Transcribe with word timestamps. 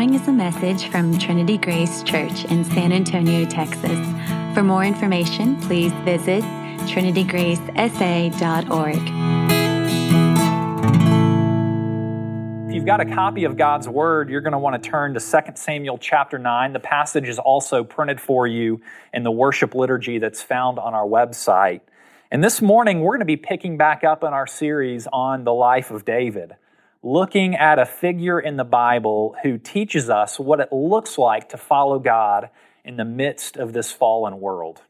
following 0.00 0.18
is 0.18 0.28
a 0.28 0.32
message 0.32 0.88
from 0.88 1.18
Trinity 1.18 1.58
Grace 1.58 2.02
Church 2.04 2.46
in 2.46 2.64
San 2.64 2.90
Antonio, 2.90 3.44
Texas. 3.44 3.98
For 4.54 4.62
more 4.62 4.82
information, 4.82 5.60
please 5.60 5.92
visit 6.06 6.42
trinitygracesa.org. 6.88 8.96
If 12.66 12.74
you've 12.74 12.86
got 12.86 13.02
a 13.02 13.04
copy 13.04 13.44
of 13.44 13.58
God's 13.58 13.86
Word, 13.86 14.30
you're 14.30 14.40
going 14.40 14.54
to 14.54 14.58
want 14.58 14.82
to 14.82 14.90
turn 14.90 15.12
to 15.12 15.20
2 15.20 15.38
Samuel 15.56 15.98
chapter 15.98 16.38
9. 16.38 16.72
The 16.72 16.80
passage 16.80 17.28
is 17.28 17.38
also 17.38 17.84
printed 17.84 18.22
for 18.22 18.46
you 18.46 18.80
in 19.12 19.22
the 19.22 19.30
worship 19.30 19.74
liturgy 19.74 20.16
that's 20.16 20.40
found 20.40 20.78
on 20.78 20.94
our 20.94 21.06
website. 21.06 21.82
And 22.30 22.42
this 22.42 22.62
morning, 22.62 23.00
we're 23.00 23.18
going 23.18 23.18
to 23.18 23.26
be 23.26 23.36
picking 23.36 23.76
back 23.76 24.02
up 24.02 24.24
in 24.24 24.32
our 24.32 24.46
series 24.46 25.06
on 25.12 25.44
the 25.44 25.52
life 25.52 25.90
of 25.90 26.06
David 26.06 26.56
looking 27.02 27.54
at 27.54 27.78
a 27.78 27.86
figure 27.86 28.38
in 28.38 28.56
the 28.56 28.64
Bible 28.64 29.34
who 29.42 29.56
teaches 29.58 30.10
us 30.10 30.38
what 30.38 30.60
it 30.60 30.72
looks 30.72 31.16
like 31.16 31.48
to 31.50 31.56
follow 31.56 31.98
God 31.98 32.50
in 32.84 32.96
the 32.96 33.04
midst 33.04 33.56
of 33.56 33.72
this 33.72 33.90
fallen 33.90 34.40
world. 34.40 34.82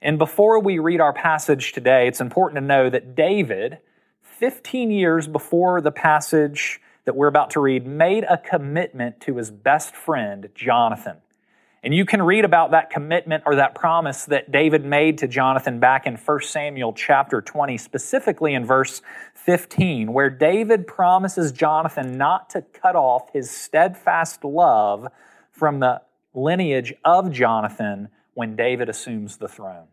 And 0.00 0.18
before 0.18 0.60
we 0.60 0.78
read 0.78 1.00
our 1.00 1.12
passage 1.12 1.72
today, 1.72 2.06
it's 2.06 2.20
important 2.20 2.60
to 2.60 2.66
know 2.66 2.88
that 2.90 3.14
David, 3.14 3.78
15 4.22 4.90
years 4.90 5.26
before 5.26 5.80
the 5.80 5.90
passage 5.90 6.80
that 7.04 7.16
we're 7.16 7.26
about 7.26 7.50
to 7.50 7.60
read, 7.60 7.86
made 7.86 8.24
a 8.24 8.38
commitment 8.38 9.20
to 9.22 9.36
his 9.36 9.50
best 9.50 9.96
friend, 9.96 10.50
Jonathan. 10.54 11.16
And 11.82 11.94
you 11.94 12.04
can 12.04 12.22
read 12.22 12.44
about 12.44 12.72
that 12.72 12.90
commitment 12.90 13.44
or 13.46 13.56
that 13.56 13.74
promise 13.74 14.24
that 14.26 14.50
David 14.50 14.84
made 14.84 15.18
to 15.18 15.28
Jonathan 15.28 15.78
back 15.78 16.06
in 16.06 16.16
1 16.16 16.40
Samuel 16.42 16.92
chapter 16.92 17.40
20, 17.40 17.78
specifically 17.78 18.54
in 18.54 18.66
verse 18.66 19.00
15, 19.48 20.12
where 20.12 20.28
David 20.28 20.86
promises 20.86 21.52
Jonathan 21.52 22.18
not 22.18 22.50
to 22.50 22.60
cut 22.60 22.94
off 22.94 23.32
his 23.32 23.50
steadfast 23.50 24.44
love 24.44 25.08
from 25.50 25.80
the 25.80 26.02
lineage 26.34 26.92
of 27.02 27.32
Jonathan 27.32 28.10
when 28.34 28.56
David 28.56 28.90
assumes 28.90 29.38
the 29.38 29.48
throne. 29.48 29.86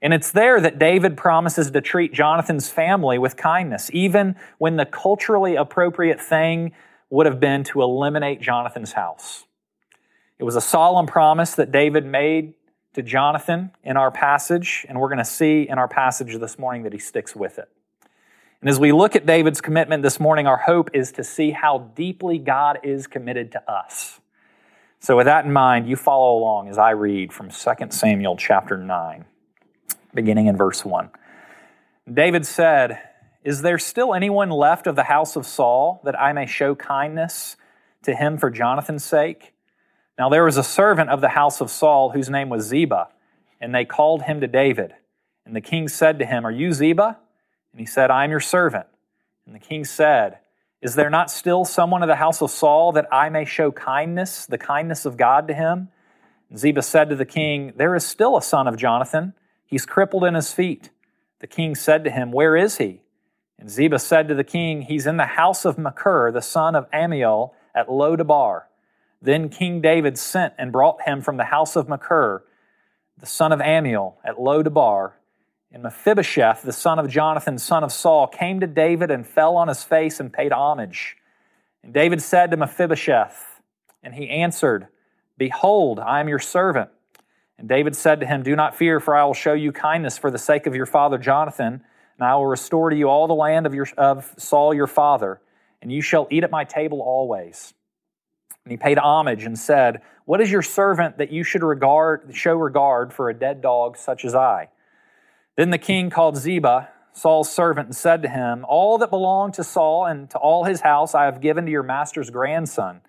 And 0.00 0.14
it's 0.14 0.32
there 0.32 0.62
that 0.62 0.78
David 0.78 1.18
promises 1.18 1.70
to 1.72 1.82
treat 1.82 2.14
Jonathan's 2.14 2.70
family 2.70 3.18
with 3.18 3.36
kindness, 3.36 3.90
even 3.92 4.34
when 4.56 4.76
the 4.76 4.86
culturally 4.86 5.56
appropriate 5.56 6.18
thing 6.18 6.72
would 7.10 7.26
have 7.26 7.38
been 7.38 7.64
to 7.64 7.82
eliminate 7.82 8.40
Jonathan's 8.40 8.92
house. 8.92 9.44
It 10.38 10.44
was 10.44 10.56
a 10.56 10.62
solemn 10.62 11.06
promise 11.06 11.54
that 11.56 11.70
David 11.70 12.06
made 12.06 12.54
to 12.94 13.02
Jonathan 13.02 13.72
in 13.84 13.98
our 13.98 14.10
passage, 14.10 14.86
and 14.88 14.98
we're 14.98 15.08
going 15.08 15.18
to 15.18 15.24
see 15.26 15.68
in 15.68 15.76
our 15.76 15.86
passage 15.86 16.34
this 16.38 16.58
morning 16.58 16.84
that 16.84 16.94
he 16.94 16.98
sticks 16.98 17.36
with 17.36 17.58
it. 17.58 17.68
And 18.60 18.68
as 18.68 18.78
we 18.78 18.92
look 18.92 19.16
at 19.16 19.24
David's 19.24 19.62
commitment 19.62 20.02
this 20.02 20.20
morning, 20.20 20.46
our 20.46 20.58
hope 20.58 20.90
is 20.92 21.12
to 21.12 21.24
see 21.24 21.50
how 21.50 21.90
deeply 21.94 22.36
God 22.36 22.80
is 22.82 23.06
committed 23.06 23.52
to 23.52 23.70
us. 23.70 24.20
So, 24.98 25.16
with 25.16 25.24
that 25.24 25.46
in 25.46 25.52
mind, 25.52 25.88
you 25.88 25.96
follow 25.96 26.38
along 26.38 26.68
as 26.68 26.76
I 26.76 26.90
read 26.90 27.32
from 27.32 27.48
2 27.48 27.72
Samuel 27.88 28.36
chapter 28.36 28.76
9, 28.76 29.24
beginning 30.12 30.46
in 30.46 30.58
verse 30.58 30.84
1. 30.84 31.08
David 32.12 32.44
said, 32.46 33.00
Is 33.42 33.62
there 33.62 33.78
still 33.78 34.12
anyone 34.12 34.50
left 34.50 34.86
of 34.86 34.94
the 34.94 35.04
house 35.04 35.36
of 35.36 35.46
Saul 35.46 36.02
that 36.04 36.20
I 36.20 36.34
may 36.34 36.44
show 36.44 36.74
kindness 36.74 37.56
to 38.02 38.14
him 38.14 38.36
for 38.36 38.50
Jonathan's 38.50 39.04
sake? 39.04 39.54
Now 40.18 40.28
there 40.28 40.44
was 40.44 40.58
a 40.58 40.62
servant 40.62 41.08
of 41.08 41.22
the 41.22 41.30
house 41.30 41.62
of 41.62 41.70
Saul 41.70 42.10
whose 42.10 42.28
name 42.28 42.50
was 42.50 42.66
Ziba, 42.66 43.08
and 43.58 43.74
they 43.74 43.86
called 43.86 44.24
him 44.24 44.42
to 44.42 44.46
David. 44.46 44.92
And 45.46 45.56
the 45.56 45.62
king 45.62 45.88
said 45.88 46.18
to 46.18 46.26
him, 46.26 46.44
Are 46.44 46.50
you 46.50 46.74
Ziba? 46.74 47.16
And 47.72 47.80
he 47.80 47.86
said, 47.86 48.10
I 48.10 48.24
am 48.24 48.30
your 48.30 48.40
servant. 48.40 48.86
And 49.46 49.54
the 49.54 49.60
king 49.60 49.84
said, 49.84 50.38
Is 50.82 50.94
there 50.94 51.10
not 51.10 51.30
still 51.30 51.64
someone 51.64 52.02
of 52.02 52.08
the 52.08 52.16
house 52.16 52.42
of 52.42 52.50
Saul 52.50 52.92
that 52.92 53.08
I 53.12 53.28
may 53.28 53.44
show 53.44 53.72
kindness, 53.72 54.46
the 54.46 54.58
kindness 54.58 55.04
of 55.04 55.16
God 55.16 55.48
to 55.48 55.54
him? 55.54 55.88
And 56.48 56.58
Ziba 56.58 56.82
said 56.82 57.08
to 57.10 57.16
the 57.16 57.24
king, 57.24 57.72
There 57.76 57.94
is 57.94 58.04
still 58.04 58.36
a 58.36 58.42
son 58.42 58.66
of 58.66 58.76
Jonathan. 58.76 59.34
He's 59.66 59.86
crippled 59.86 60.24
in 60.24 60.34
his 60.34 60.52
feet. 60.52 60.90
The 61.38 61.46
king 61.46 61.74
said 61.74 62.04
to 62.04 62.10
him, 62.10 62.32
Where 62.32 62.56
is 62.56 62.78
he? 62.78 63.02
And 63.58 63.70
Ziba 63.70 63.98
said 63.98 64.28
to 64.28 64.34
the 64.34 64.44
king, 64.44 64.82
He's 64.82 65.06
in 65.06 65.16
the 65.16 65.26
house 65.26 65.64
of 65.64 65.78
Machir, 65.78 66.32
the 66.32 66.42
son 66.42 66.74
of 66.74 66.90
Ammiel, 66.90 67.52
at 67.74 67.88
Lodabar. 67.88 68.62
Then 69.22 69.48
King 69.48 69.80
David 69.80 70.18
sent 70.18 70.54
and 70.58 70.72
brought 70.72 71.02
him 71.02 71.20
from 71.20 71.36
the 71.36 71.44
house 71.44 71.76
of 71.76 71.88
Machir, 71.88 72.42
the 73.18 73.26
son 73.26 73.52
of 73.52 73.60
Ammiel, 73.60 74.14
at 74.24 74.36
Lodabar. 74.36 75.12
And 75.72 75.82
Mephibosheth, 75.82 76.62
the 76.62 76.72
son 76.72 76.98
of 76.98 77.08
Jonathan, 77.08 77.58
son 77.58 77.84
of 77.84 77.92
Saul, 77.92 78.26
came 78.26 78.60
to 78.60 78.66
David 78.66 79.10
and 79.10 79.26
fell 79.26 79.56
on 79.56 79.68
his 79.68 79.84
face 79.84 80.18
and 80.18 80.32
paid 80.32 80.52
homage. 80.52 81.16
And 81.82 81.94
David 81.94 82.20
said 82.22 82.50
to 82.50 82.56
Mephibosheth, 82.56 83.60
and 84.02 84.14
he 84.14 84.28
answered, 84.28 84.88
Behold, 85.38 86.00
I 86.00 86.20
am 86.20 86.28
your 86.28 86.38
servant. 86.38 86.90
And 87.58 87.68
David 87.68 87.94
said 87.94 88.20
to 88.20 88.26
him, 88.26 88.42
Do 88.42 88.56
not 88.56 88.76
fear, 88.76 89.00
for 89.00 89.14
I 89.14 89.24
will 89.24 89.34
show 89.34 89.52
you 89.52 89.70
kindness 89.70 90.18
for 90.18 90.30
the 90.30 90.38
sake 90.38 90.66
of 90.66 90.74
your 90.74 90.86
father 90.86 91.18
Jonathan, 91.18 91.82
and 92.18 92.26
I 92.26 92.34
will 92.34 92.46
restore 92.46 92.90
to 92.90 92.96
you 92.96 93.08
all 93.08 93.28
the 93.28 93.34
land 93.34 93.66
of, 93.66 93.74
your, 93.74 93.86
of 93.96 94.34
Saul 94.38 94.74
your 94.74 94.86
father, 94.86 95.40
and 95.80 95.92
you 95.92 96.02
shall 96.02 96.26
eat 96.30 96.42
at 96.42 96.50
my 96.50 96.64
table 96.64 97.00
always. 97.00 97.74
And 98.64 98.72
he 98.72 98.76
paid 98.76 98.98
homage 98.98 99.44
and 99.44 99.58
said, 99.58 100.02
What 100.24 100.40
is 100.40 100.50
your 100.50 100.62
servant 100.62 101.18
that 101.18 101.30
you 101.30 101.44
should 101.44 101.62
regard, 101.62 102.34
show 102.34 102.54
regard 102.54 103.12
for 103.12 103.30
a 103.30 103.34
dead 103.34 103.62
dog 103.62 103.96
such 103.96 104.24
as 104.24 104.34
I? 104.34 104.68
Then 105.60 105.68
the 105.68 105.76
king 105.76 106.08
called 106.08 106.38
Ziba, 106.38 106.88
Saul's 107.12 107.52
servant, 107.52 107.88
and 107.88 107.94
said 107.94 108.22
to 108.22 108.30
him, 108.30 108.64
All 108.66 108.96
that 108.96 109.10
belonged 109.10 109.52
to 109.54 109.62
Saul 109.62 110.06
and 110.06 110.30
to 110.30 110.38
all 110.38 110.64
his 110.64 110.80
house 110.80 111.14
I 111.14 111.26
have 111.26 111.42
given 111.42 111.66
to 111.66 111.70
your 111.70 111.82
master's 111.82 112.30
grandson. 112.30 113.02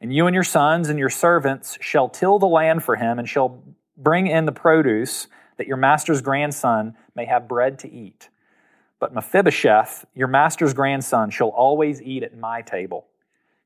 And 0.00 0.10
you 0.10 0.26
and 0.26 0.32
your 0.32 0.42
sons 0.42 0.88
and 0.88 0.98
your 0.98 1.10
servants 1.10 1.76
shall 1.82 2.08
till 2.08 2.38
the 2.38 2.46
land 2.46 2.82
for 2.84 2.96
him 2.96 3.18
and 3.18 3.28
shall 3.28 3.62
bring 3.98 4.28
in 4.28 4.46
the 4.46 4.50
produce 4.50 5.26
that 5.58 5.66
your 5.66 5.76
master's 5.76 6.22
grandson 6.22 6.96
may 7.14 7.26
have 7.26 7.46
bread 7.46 7.78
to 7.80 7.92
eat. 7.92 8.30
But 8.98 9.12
Mephibosheth, 9.12 10.06
your 10.14 10.28
master's 10.28 10.72
grandson, 10.72 11.28
shall 11.28 11.48
always 11.48 12.00
eat 12.00 12.22
at 12.22 12.34
my 12.34 12.62
table. 12.62 13.08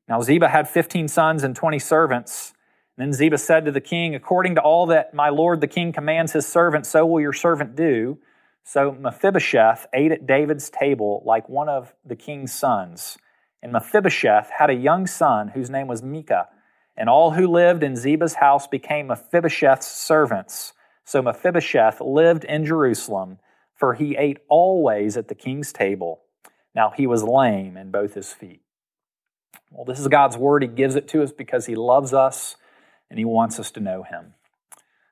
Now 0.09 0.19
Ziba 0.19 0.49
had 0.49 0.67
15 0.67 1.07
sons 1.07 1.45
and 1.45 1.55
20 1.55 1.79
servants. 1.79 2.53
Then 2.97 3.13
Ziba 3.13 3.37
said 3.37 3.65
to 3.65 3.71
the 3.71 3.81
king, 3.81 4.15
According 4.15 4.55
to 4.55 4.61
all 4.61 4.85
that 4.87 5.13
my 5.13 5.29
lord 5.29 5.61
the 5.61 5.67
king 5.67 5.91
commands 5.91 6.33
his 6.33 6.47
servant, 6.47 6.85
so 6.85 7.05
will 7.05 7.21
your 7.21 7.33
servant 7.33 7.75
do. 7.75 8.19
So 8.63 8.91
Mephibosheth 8.91 9.87
ate 9.93 10.11
at 10.11 10.25
David's 10.25 10.69
table 10.69 11.21
like 11.25 11.49
one 11.49 11.69
of 11.69 11.93
the 12.05 12.15
king's 12.15 12.53
sons. 12.53 13.17
And 13.61 13.71
Mephibosheth 13.71 14.49
had 14.57 14.69
a 14.69 14.75
young 14.75 15.07
son 15.07 15.49
whose 15.49 15.69
name 15.69 15.87
was 15.87 16.01
Micah. 16.01 16.47
And 16.97 17.09
all 17.09 17.31
who 17.31 17.47
lived 17.47 17.83
in 17.83 17.95
Ziba's 17.95 18.35
house 18.35 18.67
became 18.67 19.07
Mephibosheth's 19.07 19.87
servants. 19.87 20.73
So 21.03 21.21
Mephibosheth 21.21 21.99
lived 21.99 22.45
in 22.45 22.65
Jerusalem, 22.65 23.39
for 23.75 23.93
he 23.93 24.15
ate 24.15 24.39
always 24.47 25.17
at 25.17 25.27
the 25.27 25.35
king's 25.35 25.73
table. 25.73 26.21
Now 26.73 26.91
he 26.95 27.05
was 27.05 27.23
lame 27.23 27.75
in 27.75 27.91
both 27.91 28.13
his 28.13 28.31
feet. 28.31 28.61
Well, 29.71 29.85
this 29.85 29.99
is 29.99 30.07
God's 30.07 30.37
word. 30.37 30.61
He 30.61 30.69
gives 30.69 30.95
it 30.95 31.07
to 31.09 31.21
us 31.21 31.31
because 31.31 31.65
He 31.65 31.75
loves 31.75 32.13
us 32.13 32.55
and 33.09 33.19
He 33.19 33.25
wants 33.25 33.59
us 33.59 33.71
to 33.71 33.79
know 33.79 34.03
Him. 34.03 34.33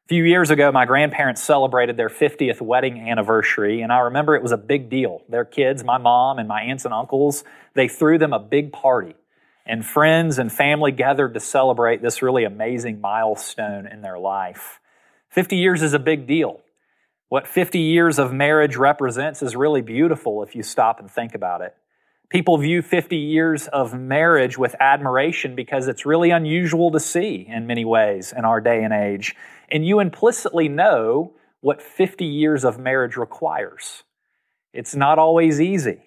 A 0.05 0.07
few 0.09 0.25
years 0.25 0.49
ago, 0.49 0.69
my 0.71 0.85
grandparents 0.85 1.41
celebrated 1.41 1.95
their 1.95 2.09
50th 2.09 2.59
wedding 2.59 3.09
anniversary, 3.09 3.81
and 3.81 3.91
I 3.91 3.99
remember 3.99 4.35
it 4.35 4.43
was 4.43 4.51
a 4.51 4.57
big 4.57 4.89
deal. 4.89 5.21
Their 5.29 5.45
kids, 5.45 5.83
my 5.83 5.97
mom 5.97 6.39
and 6.39 6.47
my 6.47 6.61
aunts 6.61 6.83
and 6.83 6.93
uncles, 6.93 7.45
they 7.73 7.87
threw 7.87 8.17
them 8.17 8.33
a 8.33 8.39
big 8.39 8.73
party, 8.73 9.15
and 9.65 9.85
friends 9.85 10.39
and 10.39 10.51
family 10.51 10.91
gathered 10.91 11.33
to 11.35 11.39
celebrate 11.39 12.01
this 12.01 12.21
really 12.21 12.43
amazing 12.43 12.99
milestone 12.99 13.87
in 13.87 14.01
their 14.01 14.19
life. 14.19 14.81
50 15.29 15.55
years 15.55 15.81
is 15.81 15.93
a 15.93 15.99
big 15.99 16.27
deal. 16.27 16.59
What 17.29 17.47
50 17.47 17.79
years 17.79 18.19
of 18.19 18.33
marriage 18.33 18.75
represents 18.75 19.41
is 19.41 19.55
really 19.55 19.81
beautiful 19.81 20.43
if 20.43 20.53
you 20.53 20.63
stop 20.63 20.99
and 20.99 21.09
think 21.09 21.33
about 21.33 21.61
it. 21.61 21.73
People 22.33 22.57
view 22.57 22.81
50 22.81 23.15
years 23.15 23.67
of 23.67 23.93
marriage 23.93 24.57
with 24.57 24.75
admiration 24.79 25.53
because 25.53 25.87
it's 25.87 26.03
really 26.03 26.31
unusual 26.31 26.89
to 26.89 26.99
see 26.99 27.45
in 27.47 27.67
many 27.67 27.85
ways 27.85 28.33
in 28.35 28.43
our 28.43 28.59
day 28.59 28.83
and 28.83 28.91
age. 28.91 29.35
And 29.69 29.85
you 29.85 29.99
implicitly 29.99 30.67
know 30.67 31.35
what 31.61 31.79
50 31.79 32.25
years 32.25 32.65
of 32.65 32.79
marriage 32.79 33.17
requires. 33.17 34.01
It's 34.73 34.95
not 34.95 35.19
always 35.19 35.61
easy. 35.61 35.99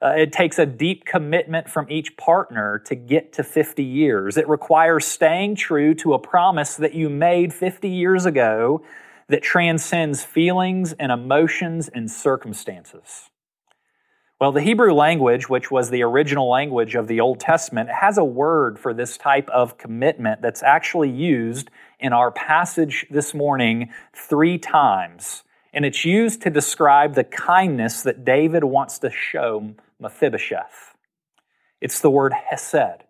Uh, 0.00 0.14
it 0.16 0.32
takes 0.32 0.60
a 0.60 0.66
deep 0.66 1.04
commitment 1.04 1.68
from 1.68 1.90
each 1.90 2.16
partner 2.16 2.80
to 2.86 2.94
get 2.94 3.32
to 3.32 3.42
50 3.42 3.82
years. 3.82 4.36
It 4.36 4.48
requires 4.48 5.06
staying 5.06 5.56
true 5.56 5.92
to 5.96 6.14
a 6.14 6.20
promise 6.20 6.76
that 6.76 6.94
you 6.94 7.08
made 7.08 7.52
50 7.52 7.88
years 7.88 8.26
ago 8.26 8.84
that 9.26 9.42
transcends 9.42 10.22
feelings 10.22 10.92
and 10.92 11.10
emotions 11.10 11.88
and 11.88 12.08
circumstances. 12.08 13.28
Well, 14.40 14.52
the 14.52 14.62
Hebrew 14.62 14.92
language, 14.92 15.48
which 15.48 15.68
was 15.68 15.90
the 15.90 16.04
original 16.04 16.48
language 16.48 16.94
of 16.94 17.08
the 17.08 17.18
Old 17.18 17.40
Testament, 17.40 17.90
has 17.90 18.18
a 18.18 18.24
word 18.24 18.78
for 18.78 18.94
this 18.94 19.16
type 19.16 19.48
of 19.50 19.78
commitment 19.78 20.42
that's 20.42 20.62
actually 20.62 21.10
used 21.10 21.70
in 21.98 22.12
our 22.12 22.30
passage 22.30 23.04
this 23.10 23.34
morning 23.34 23.90
three 24.14 24.56
times. 24.56 25.42
And 25.72 25.84
it's 25.84 26.04
used 26.04 26.40
to 26.42 26.50
describe 26.50 27.16
the 27.16 27.24
kindness 27.24 28.02
that 28.02 28.24
David 28.24 28.62
wants 28.62 29.00
to 29.00 29.10
show 29.10 29.74
Mephibosheth. 29.98 30.94
It's 31.80 31.98
the 31.98 32.10
word 32.10 32.32
hesed. 32.32 33.02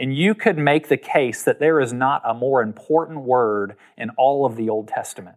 And 0.00 0.16
you 0.16 0.34
could 0.34 0.58
make 0.58 0.88
the 0.88 0.96
case 0.96 1.44
that 1.44 1.60
there 1.60 1.78
is 1.78 1.92
not 1.92 2.22
a 2.24 2.34
more 2.34 2.60
important 2.60 3.20
word 3.20 3.76
in 3.96 4.10
all 4.18 4.44
of 4.44 4.56
the 4.56 4.68
Old 4.68 4.88
Testament. 4.88 5.36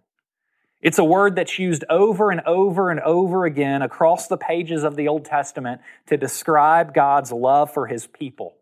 It's 0.84 1.00
a 1.00 1.04
word 1.04 1.38
that's 1.38 1.58
used 1.58 1.86
over 1.90 2.30
and 2.30 2.42
over 2.42 2.92
and 2.92 3.00
over 3.00 3.46
again 3.46 3.82
across 3.82 4.28
the 4.28 4.36
pages 4.36 4.84
of 4.84 4.98
the 4.98 5.08
Old 5.08 5.24
Testament 5.24 5.80
to 6.08 6.18
describe 6.18 6.94
God's 6.94 7.32
love 7.32 7.74
for 7.74 7.88
his 7.88 8.06
people. 8.06 8.56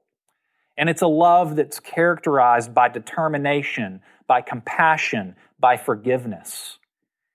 And 0.78 0.88
it's 0.88 1.02
a 1.02 1.08
love 1.08 1.56
that's 1.56 1.80
characterized 1.80 2.76
by 2.76 2.90
determination, 2.90 4.02
by 4.28 4.42
compassion, 4.42 5.36
by 5.60 5.78
forgiveness. 5.78 6.78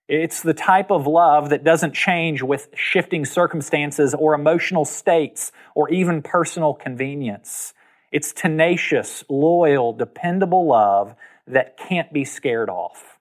It's 0.09 0.41
the 0.41 0.55
type 0.55 0.93
of 0.93 1.09
love 1.09 1.51
that 1.51 1.65
doesn't 1.65 1.93
change 1.93 2.41
with 2.41 2.69
shifting 2.77 3.25
circumstances 3.25 4.15
or 4.15 4.35
emotional 4.35 4.85
states 4.85 5.51
or 5.75 5.91
even 5.91 6.23
personal 6.23 6.75
convenience. 6.75 7.75
It's 8.13 8.33
tenacious, 8.33 9.25
loyal, 9.29 9.93
dependable 9.93 10.69
love 10.69 11.17
that 11.49 11.77
can't 11.77 12.13
be 12.13 12.25
scared 12.25 12.71
off. 12.71 13.16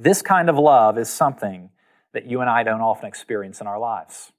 This 0.00 0.22
kind 0.22 0.48
of 0.48 0.56
love 0.56 0.96
is 0.96 1.10
something 1.10 1.70
that 2.12 2.26
you 2.26 2.40
and 2.40 2.48
I 2.48 2.62
don't 2.62 2.80
often 2.80 3.08
experience 3.08 3.60
in 3.60 3.66
our 3.66 3.78
lives. 3.78 4.32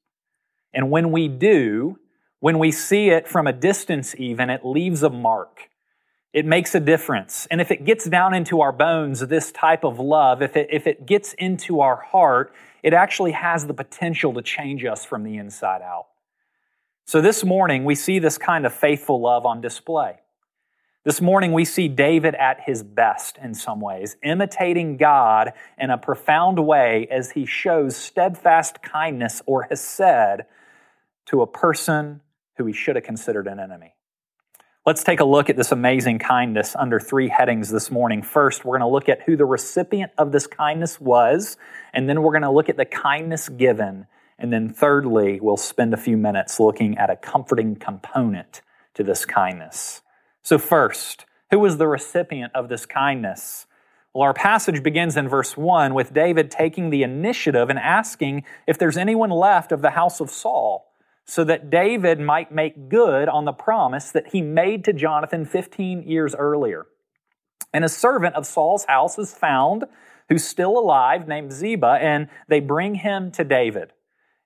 And 0.74 0.90
when 0.90 1.12
we 1.12 1.28
do, 1.28 2.00
when 2.40 2.60
we 2.60 2.72
see 2.72 3.10
it 3.10 3.28
from 3.28 3.46
a 3.46 3.54
distance, 3.54 4.16
even, 4.18 4.50
it 4.50 4.66
leaves 4.66 5.04
a 5.04 5.10
mark. 5.10 5.70
It 6.32 6.46
makes 6.46 6.76
a 6.76 6.80
difference. 6.80 7.48
And 7.52 7.60
if 7.60 7.72
it 7.72 7.84
gets 7.84 8.06
down 8.06 8.34
into 8.34 8.62
our 8.62 8.72
bones, 8.72 9.20
this 9.20 9.52
type 9.52 9.84
of 9.84 10.00
love, 10.00 10.42
if 10.42 10.56
it, 10.56 10.70
if 10.72 10.88
it 10.88 11.06
gets 11.06 11.34
into 11.34 11.82
our 11.82 11.98
heart, 11.98 12.54
it 12.82 12.94
actually 12.94 13.32
has 13.32 13.66
the 13.66 13.74
potential 13.74 14.34
to 14.36 14.42
change 14.42 14.86
us 14.86 15.04
from 15.04 15.24
the 15.24 15.38
inside 15.38 15.82
out. 15.82 16.08
So 17.06 17.20
this 17.22 17.44
morning, 17.44 17.84
we 17.84 17.96
see 17.96 18.20
this 18.20 18.38
kind 18.38 18.66
of 18.66 18.74
faithful 18.74 19.20
love 19.20 19.46
on 19.46 19.60
display. 19.60 20.20
This 21.06 21.22
morning, 21.22 21.54
we 21.54 21.64
see 21.64 21.88
David 21.88 22.36
at 22.36 22.60
his 22.66 22.84
best 22.84 23.38
in 23.42 23.54
some 23.54 23.80
ways, 23.80 24.18
imitating 24.22 24.98
God 24.98 25.54
in 25.78 25.92
a 25.92 25.98
profound 25.98 26.60
way 26.60 27.08
as 27.10 27.32
he 27.32 27.46
shows 27.46 27.96
steadfast 27.96 28.82
kindness 28.82 29.42
or 29.46 29.64
hesed 29.64 30.42
to 31.28 31.42
a 31.42 31.48
person 31.48 32.20
who 32.58 32.66
he 32.66 32.74
should 32.74 32.98
have 32.98 33.06
considered 33.06 33.48
an 33.48 33.62
enemy. 33.62 33.94
Let's 34.86 35.02
take 35.02 35.22
a 35.22 35.26
look 35.26 35.50
at 35.50 35.56
this 35.56 35.72
amazing 35.72 36.20
kindness 36.20 36.76
under 36.76 37.00
three 37.00 37.30
headings 37.30 37.70
this 37.70 37.90
morning. 37.90 38.22
First, 38.22 38.66
we're 38.66 38.78
going 38.78 38.90
to 38.90 38.94
look 38.94 39.08
at 39.08 39.22
who 39.22 39.38
the 39.38 39.46
recipient 39.46 40.12
of 40.18 40.34
this 40.34 40.48
kindness 40.48 41.00
was, 41.00 41.56
and 41.94 42.10
then 42.10 42.24
we're 42.24 42.34
going 42.34 42.42
to 42.42 42.52
look 42.52 42.68
at 42.68 42.76
the 42.76 42.84
kindness 42.84 43.48
given. 43.48 44.06
And 44.38 44.52
then, 44.52 44.68
thirdly, 44.68 45.40
we'll 45.40 45.56
spend 45.56 45.94
a 45.94 45.98
few 45.98 46.18
minutes 46.18 46.60
looking 46.60 46.98
at 46.98 47.10
a 47.10 47.16
comforting 47.16 47.78
component 47.78 48.62
to 48.96 49.04
this 49.04 49.26
kindness. 49.26 50.02
So, 50.44 50.58
first, 50.58 51.26
who 51.52 51.60
was 51.60 51.78
the 51.78 51.88
recipient 51.88 52.52
of 52.56 52.70
this 52.70 52.86
kindness? 52.86 53.66
Well, 54.14 54.24
our 54.24 54.34
passage 54.34 54.82
begins 54.82 55.18
in 55.18 55.30
verse 55.30 55.56
1 55.56 55.94
with 55.94 56.14
David 56.14 56.50
taking 56.50 56.90
the 56.90 57.04
initiative 57.04 57.70
and 57.70 57.78
asking 57.78 58.44
if 58.68 58.78
there's 58.78 58.98
anyone 58.98 59.30
left 59.30 59.72
of 59.72 59.82
the 59.82 59.92
house 59.92 60.20
of 60.20 60.32
Saul, 60.32 60.92
so 61.26 61.44
that 61.44 61.70
David 61.70 62.20
might 62.20 62.52
make 62.52 62.90
good 62.90 63.30
on 63.30 63.46
the 63.46 63.54
promise 63.54 64.12
that 64.12 64.30
he 64.30 64.42
made 64.42 64.84
to 64.86 64.94
Jonathan 64.94 65.46
15 65.46 66.04
years 66.04 66.34
earlier. 66.34 66.88
And 67.72 67.86
a 67.86 67.90
servant 67.90 68.36
of 68.36 68.48
Saul's 68.48 68.86
house 68.86 69.20
is 69.20 69.34
found 69.34 69.86
who's 70.28 70.44
still 70.44 70.78
alive, 70.78 71.28
named 71.28 71.52
Ziba, 71.52 71.98
and 72.02 72.30
they 72.48 72.60
bring 72.60 72.96
him 72.96 73.32
to 73.32 73.44
David. 73.44 73.94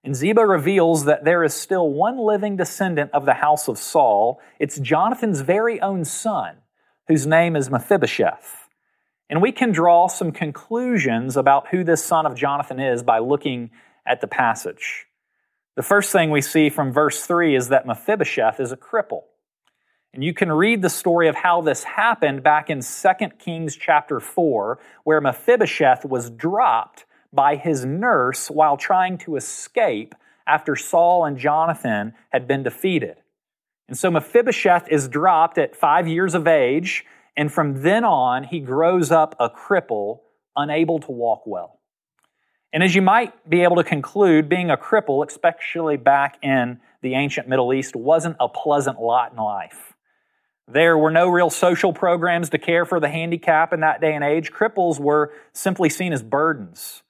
And 0.04 0.16
Ziba 0.16 0.46
reveals 0.46 1.06
that 1.06 1.24
there 1.24 1.44
is 1.44 1.54
still 1.54 1.90
one 1.90 2.18
living 2.18 2.58
descendant 2.58 3.12
of 3.14 3.26
the 3.26 3.36
house 3.36 3.70
of 3.70 3.78
Saul. 3.78 4.42
It's 4.60 4.78
Jonathan's 4.80 5.42
very 5.42 5.80
own 5.80 6.04
son, 6.04 6.58
whose 7.08 7.26
name 7.26 7.56
is 7.56 7.70
Mephibosheth. 7.70 8.68
And 9.30 9.42
we 9.42 9.54
can 9.54 9.72
draw 9.72 10.08
some 10.08 10.34
conclusions 10.34 11.38
about 11.38 11.70
who 11.70 11.86
this 11.86 12.04
son 12.04 12.26
of 12.26 12.36
Jonathan 12.36 12.80
is 12.80 13.02
by 13.02 13.20
looking 13.20 13.72
at 14.06 14.20
the 14.20 14.28
passage. 14.28 15.06
The 15.76 15.84
first 15.84 16.12
thing 16.12 16.30
we 16.30 16.42
see 16.42 16.70
from 16.70 16.92
verse 16.92 17.26
3 17.26 17.56
is 17.56 17.70
that 17.70 17.88
Mephibosheth 17.88 18.60
is 18.60 18.74
a 18.74 18.78
cripple. 18.78 19.24
And 20.14 20.24
you 20.24 20.34
can 20.34 20.52
read 20.52 20.82
the 20.82 20.90
story 20.90 21.28
of 21.30 21.36
how 21.36 21.62
this 21.62 21.84
happened 21.84 22.44
back 22.44 22.70
in 22.70 22.82
2 22.82 23.10
Kings 23.40 23.76
chapter 23.76 24.20
4, 24.20 24.80
where 25.06 25.22
Mephibosheth 25.22 26.06
was 26.06 26.30
dropped 26.30 27.06
by 27.34 27.56
his 27.56 27.84
nurse 27.84 28.50
while 28.50 28.78
trying 28.78 29.18
to 29.20 29.36
escape 29.36 30.16
after 30.46 30.76
Saul 30.76 31.26
and 31.26 31.38
Jonathan 31.38 32.14
had 32.30 32.48
been 32.48 32.64
defeated. 32.64 33.18
And 33.88 33.98
so 33.98 34.12
Mephibosheth 34.12 34.88
is 34.90 35.08
dropped 35.08 35.58
at 35.58 35.76
five 35.76 36.08
years 36.08 36.36
of 36.36 36.48
age, 36.48 37.06
and 37.36 37.52
from 37.52 37.82
then 37.82 38.04
on, 38.04 38.44
he 38.44 38.60
grows 38.60 39.12
up 39.12 39.36
a 39.40 39.50
cripple, 39.50 40.20
unable 40.56 41.00
to 41.00 41.12
walk 41.12 41.44
well. 41.46 41.80
And 42.72 42.82
as 42.82 42.96
you 42.96 43.02
might 43.02 43.48
be 43.48 43.64
able 43.64 43.76
to 43.76 43.84
conclude, 43.84 44.50
being 44.50 44.72
a 44.72 44.78
cripple, 44.78 45.26
especially 45.28 45.98
back 45.98 46.38
in 46.42 46.80
the 47.02 47.14
ancient 47.14 47.48
Middle 47.48 47.74
East, 47.74 47.96
wasn't 47.96 48.38
a 48.40 48.48
pleasant 48.48 49.00
lot 49.00 49.32
in 49.32 49.38
life. 49.38 49.94
There 50.68 50.98
were 50.98 51.12
no 51.12 51.28
real 51.28 51.50
social 51.50 51.94
programs 51.94 52.50
to 52.52 52.58
care 52.58 52.86
for 52.86 53.00
the 53.00 53.10
handicap 53.10 53.74
in 53.74 53.82
that 53.82 54.02
day 54.02 54.16
and 54.16 54.24
age. 54.24 54.52
Cripples 54.52 55.00
were 55.00 55.34
simply 55.52 55.90
seen 55.90 56.14
as 56.14 56.24
burdens. 56.24 57.03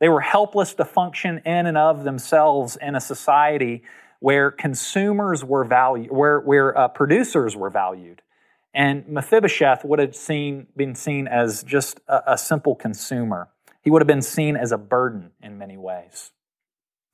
They 0.00 0.08
were 0.08 0.20
helpless 0.20 0.74
to 0.74 0.84
function 0.84 1.42
in 1.44 1.66
and 1.66 1.76
of 1.76 2.04
themselves 2.04 2.76
in 2.80 2.94
a 2.94 3.00
society 3.00 3.82
where 4.20 4.50
consumers 4.50 5.44
were 5.44 5.64
valued, 5.64 6.10
where, 6.10 6.40
where 6.40 6.76
uh, 6.76 6.88
producers 6.88 7.56
were 7.56 7.70
valued. 7.70 8.22
And 8.74 9.08
Mephibosheth 9.08 9.84
would 9.84 9.98
have 9.98 10.14
seen, 10.14 10.66
been 10.76 10.94
seen 10.94 11.26
as 11.26 11.62
just 11.62 12.00
a, 12.08 12.32
a 12.32 12.38
simple 12.38 12.74
consumer. 12.74 13.48
He 13.82 13.90
would 13.90 14.02
have 14.02 14.06
been 14.08 14.22
seen 14.22 14.56
as 14.56 14.72
a 14.72 14.78
burden 14.78 15.30
in 15.42 15.58
many 15.58 15.76
ways. 15.76 16.32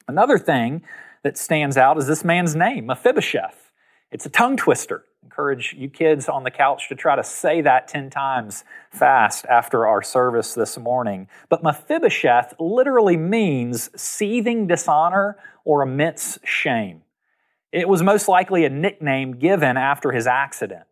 Another 0.09 0.39
thing 0.39 0.83
that 1.23 1.39
stands 1.39 1.77
out 1.77 1.97
is 1.99 2.07
this 2.07 2.25
man's 2.25 2.55
name, 2.55 2.87
Mephibosheth. 2.87 3.71
It's 4.11 4.27
a 4.27 4.31
tongue 4.31 4.57
twister 4.57 5.05
encourage 5.25 5.75
you 5.77 5.89
kids 5.89 6.29
on 6.29 6.45
the 6.45 6.51
couch 6.51 6.89
to 6.89 6.95
try 6.95 7.17
to 7.17 7.25
say 7.25 7.63
that 7.63 7.89
10 7.89 8.11
times 8.11 8.63
fast 8.91 9.47
after 9.47 9.87
our 9.87 10.03
service 10.03 10.55
this 10.55 10.77
morning. 10.77 11.27
But 11.49 11.63
Mephibosheth 11.63 12.55
literally 12.61 13.17
means 13.17 13.91
seething 14.01 14.67
dishonor 14.67 15.39
or 15.65 15.83
immense 15.83 16.39
shame. 16.45 17.03
It 17.73 17.89
was 17.89 18.03
most 18.03 18.29
likely 18.29 18.65
a 18.65 18.71
nickname 18.71 19.39
given 19.39 19.77
after 19.77 20.13
his 20.13 20.27
accident. 20.27 20.85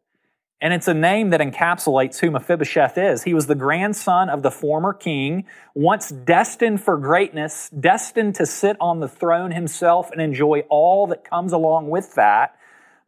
And 0.63 0.73
it's 0.73 0.89
a 0.89 0.95
name 0.95 1.31
that 1.31 1.41
encapsulates 1.41 2.21
who 2.21 2.31
Mephibosheth 2.31 2.97
is. 2.97 3.25
He 3.25 3.35
was 3.35 3.49
the 3.49 3.55
grandson 3.55 4.31
of 4.31 4.43
the 4.43 4.51
former 4.51 4.95
king, 4.95 5.45
once 5.75 6.09
destined 6.09 6.81
for 6.81 6.97
greatness, 6.97 7.69
destined 7.69 8.37
to 8.37 8.47
sit 8.47 8.77
on 8.81 9.01
the 9.01 9.09
throne 9.09 9.51
himself 9.51 10.11
and 10.11 10.23
enjoy 10.23 10.61
all 10.71 11.07
that 11.09 11.25
comes 11.29 11.53
along 11.53 11.91
with 11.91 12.15
that 12.15 12.57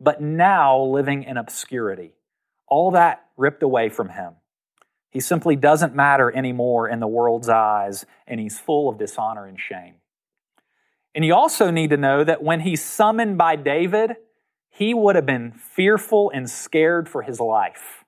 but 0.05 0.21
now 0.21 0.81
living 0.81 1.25
in 1.25 1.37
obscurity. 1.37 2.13
All 2.69 2.93
that 2.93 3.25
ripped 3.37 3.63
away 3.63 3.89
from 3.89 4.11
him. 4.11 4.35
He 5.11 5.21
simply 5.21 5.57
doesn't 5.57 5.95
matter 5.95 6.35
anymore 6.35 6.89
in 6.89 7.01
the 7.01 7.07
world's 7.07 7.49
eyes, 7.49 8.05
and 8.27 8.41
he's 8.41 8.59
full 8.59 8.89
of 8.89 8.99
dishonor 8.99 9.47
and 9.47 9.59
shame. 9.59 9.95
And 11.15 11.25
you 11.25 11.35
also 11.35 11.71
need 11.71 11.91
to 11.91 11.97
know 11.97 12.25
that 12.25 12.43
when 12.43 12.61
he's 12.61 12.85
summoned 12.85 13.39
by 13.39 13.57
David, 13.57 14.17
he 14.69 14.93
would 14.93 15.15
have 15.15 15.27
been 15.27 15.53
fearful 15.53 16.33
and 16.35 16.51
scared 16.51 17.09
for 17.09 17.23
his 17.23 17.39
life. 17.39 18.05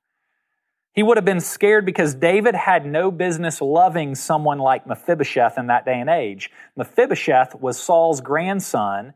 He 0.92 1.02
would 1.02 1.16
have 1.16 1.24
been 1.24 1.40
scared 1.40 1.86
because 1.86 2.14
David 2.14 2.56
had 2.56 2.84
no 2.84 3.10
business 3.10 3.60
loving 3.60 4.14
someone 4.16 4.58
like 4.58 4.86
Mephibosheth 4.86 5.58
in 5.58 5.68
that 5.68 5.84
day 5.84 6.00
and 6.00 6.10
age. 6.10 6.50
Mephibosheth 6.74 7.54
was 7.54 7.78
Saul's 7.78 8.20
grandson 8.20 9.14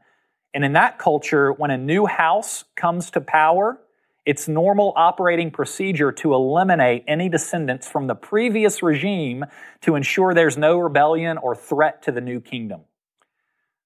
and 0.52 0.64
in 0.64 0.72
that 0.72 0.98
culture, 0.98 1.52
when 1.52 1.70
a 1.70 1.78
new 1.78 2.06
house 2.06 2.64
comes 2.76 3.10
to 3.12 3.20
power, 3.20 3.78
it's 4.26 4.48
normal 4.48 4.92
operating 4.96 5.50
procedure 5.50 6.12
to 6.12 6.34
eliminate 6.34 7.04
any 7.06 7.28
descendants 7.28 7.88
from 7.88 8.06
the 8.06 8.14
previous 8.14 8.82
regime 8.82 9.44
to 9.80 9.94
ensure 9.94 10.34
there's 10.34 10.58
no 10.58 10.78
rebellion 10.78 11.38
or 11.38 11.54
threat 11.54 12.02
to 12.02 12.12
the 12.12 12.20
new 12.20 12.40
kingdom. 12.40 12.82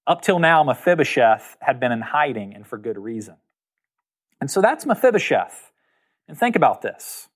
Up 0.06 0.23
till 0.23 0.38
now, 0.38 0.62
Mephibosheth 0.64 1.56
had 1.61 1.80
been 1.80 1.92
in 1.92 2.00
hiding 2.00 2.54
and 2.54 2.66
for 2.66 2.78
good 2.78 2.99
reason. 2.99 3.37
And 4.40 4.50
so 4.50 4.61
that's 4.61 4.85
Mephibosheth. 4.85 5.71
And 6.28 6.38
think 6.38 6.56
about 6.56 6.83
this 6.83 7.28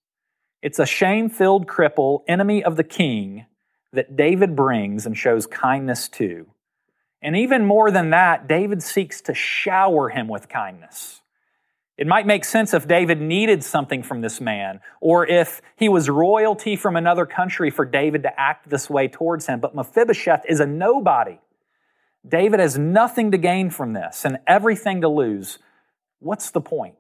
it's 0.61 0.79
a 0.79 0.87
shame 0.87 1.31
filled 1.31 1.67
cripple, 1.67 2.23
enemy 2.27 2.65
of 2.65 2.77
the 2.77 2.85
king, 2.85 3.47
that 3.93 4.17
David 4.17 4.57
brings 4.57 5.07
and 5.07 5.17
shows 5.17 5.47
kindness 5.47 6.09
to 6.11 6.47
and 7.21 7.37
even 7.37 7.65
more 7.65 7.91
than 7.91 8.11
that, 8.11 8.49
David 8.49 8.83
seeks 8.83 9.21
to 9.23 9.35
shower 9.35 10.09
him 10.09 10.29
with 10.29 10.49
kindness. 10.49 11.21
It 11.97 12.07
might 12.07 12.27
make 12.27 12.45
sense 12.45 12.75
if 12.75 12.87
David 12.87 13.21
needed 13.21 13.65
something 13.65 14.05
from 14.05 14.21
this 14.21 14.41
man, 14.41 14.81
or 15.01 15.27
if 15.27 15.61
he 15.77 15.89
was 15.89 16.09
royalty 16.09 16.77
from 16.77 16.95
another 16.95 17.27
country 17.27 17.71
for 17.71 17.85
David 17.85 18.23
to 18.23 18.41
act 18.41 18.69
this 18.71 18.89
way 18.89 19.09
towards 19.09 19.47
him. 19.47 19.59
But 19.59 19.75
Mephibosheth 19.75 20.45
is 20.49 20.61
a 20.61 20.67
nobody. 20.67 21.41
David 22.27 22.61
has 22.61 22.79
nothing 22.79 23.33
to 23.33 23.39
gain 23.39 23.71
from 23.71 23.95
this 23.95 24.25
and 24.25 24.39
everything 24.47 25.01
to 25.01 25.09
lose. 25.09 25.59
What's 26.21 26.53
the 26.53 26.61
point? 26.61 26.95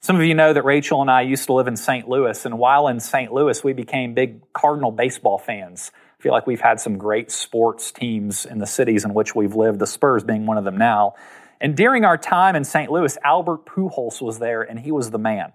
Some 0.00 0.16
of 0.16 0.22
you 0.22 0.34
know 0.34 0.52
that 0.52 0.64
Rachel 0.64 1.02
and 1.02 1.10
I 1.10 1.22
used 1.22 1.46
to 1.46 1.52
live 1.52 1.66
in 1.66 1.76
St. 1.76 2.08
Louis, 2.08 2.44
and 2.44 2.58
while 2.58 2.88
in 2.88 3.00
St. 3.00 3.32
Louis, 3.32 3.62
we 3.64 3.72
became 3.72 4.14
big 4.14 4.52
Cardinal 4.52 4.92
baseball 4.92 5.38
fans. 5.38 5.90
Feel 6.24 6.32
like 6.32 6.46
we've 6.46 6.58
had 6.58 6.80
some 6.80 6.96
great 6.96 7.30
sports 7.30 7.92
teams 7.92 8.46
in 8.46 8.58
the 8.58 8.66
cities 8.66 9.04
in 9.04 9.12
which 9.12 9.34
we've 9.34 9.54
lived, 9.54 9.78
the 9.78 9.86
Spurs 9.86 10.24
being 10.24 10.46
one 10.46 10.56
of 10.56 10.64
them 10.64 10.78
now. 10.78 11.16
And 11.60 11.76
during 11.76 12.06
our 12.06 12.16
time 12.16 12.56
in 12.56 12.64
St. 12.64 12.90
Louis, 12.90 13.18
Albert 13.22 13.66
Pujols 13.66 14.22
was 14.22 14.38
there, 14.38 14.62
and 14.62 14.80
he 14.80 14.90
was 14.90 15.10
the 15.10 15.18
man. 15.18 15.52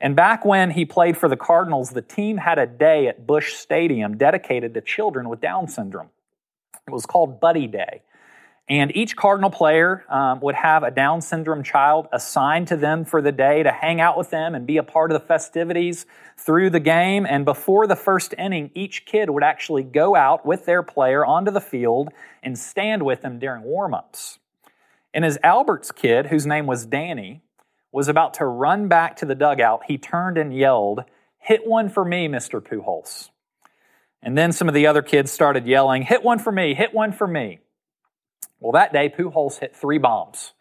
And 0.00 0.14
back 0.14 0.44
when 0.44 0.70
he 0.70 0.84
played 0.84 1.16
for 1.16 1.28
the 1.28 1.36
Cardinals, 1.36 1.90
the 1.90 2.02
team 2.02 2.36
had 2.36 2.56
a 2.56 2.66
day 2.66 3.08
at 3.08 3.26
Busch 3.26 3.54
Stadium 3.54 4.16
dedicated 4.16 4.74
to 4.74 4.80
children 4.80 5.28
with 5.28 5.40
Down 5.40 5.66
syndrome. 5.66 6.10
It 6.86 6.92
was 6.92 7.04
called 7.04 7.40
Buddy 7.40 7.66
Day. 7.66 8.02
And 8.68 8.94
each 8.96 9.14
Cardinal 9.14 9.50
player 9.50 10.04
um, 10.08 10.40
would 10.40 10.56
have 10.56 10.82
a 10.82 10.90
Down 10.90 11.20
syndrome 11.20 11.62
child 11.62 12.08
assigned 12.12 12.66
to 12.68 12.76
them 12.76 13.04
for 13.04 13.22
the 13.22 13.30
day 13.30 13.62
to 13.62 13.70
hang 13.70 14.00
out 14.00 14.18
with 14.18 14.30
them 14.30 14.56
and 14.56 14.66
be 14.66 14.76
a 14.76 14.82
part 14.82 15.12
of 15.12 15.20
the 15.20 15.24
festivities 15.26 16.04
through 16.36 16.70
the 16.70 16.80
game. 16.80 17.26
And 17.26 17.44
before 17.44 17.86
the 17.86 17.94
first 17.94 18.34
inning, 18.36 18.72
each 18.74 19.06
kid 19.06 19.30
would 19.30 19.44
actually 19.44 19.84
go 19.84 20.16
out 20.16 20.44
with 20.44 20.66
their 20.66 20.82
player 20.82 21.24
onto 21.24 21.52
the 21.52 21.60
field 21.60 22.08
and 22.42 22.58
stand 22.58 23.04
with 23.04 23.22
them 23.22 23.38
during 23.38 23.62
warm-ups. 23.62 24.40
And 25.14 25.24
as 25.24 25.38
Albert's 25.44 25.92
kid, 25.92 26.26
whose 26.26 26.44
name 26.44 26.66
was 26.66 26.86
Danny, 26.86 27.42
was 27.92 28.08
about 28.08 28.34
to 28.34 28.46
run 28.46 28.88
back 28.88 29.16
to 29.18 29.24
the 29.24 29.36
dugout, 29.36 29.82
he 29.86 29.96
turned 29.96 30.36
and 30.36 30.54
yelled, 30.54 31.04
Hit 31.38 31.64
one 31.64 31.88
for 31.88 32.04
me, 32.04 32.26
Mr. 32.26 32.60
Pujols. 32.60 33.30
And 34.20 34.36
then 34.36 34.50
some 34.50 34.66
of 34.66 34.74
the 34.74 34.88
other 34.88 35.02
kids 35.02 35.30
started 35.30 35.68
yelling, 35.68 36.02
Hit 36.02 36.24
one 36.24 36.40
for 36.40 36.50
me, 36.50 36.74
hit 36.74 36.92
one 36.92 37.12
for 37.12 37.28
me. 37.28 37.60
Well, 38.60 38.72
that 38.72 38.92
day, 38.92 39.08
Pujols 39.08 39.58
hit 39.58 39.76
three 39.76 39.98
bombs, 39.98 40.52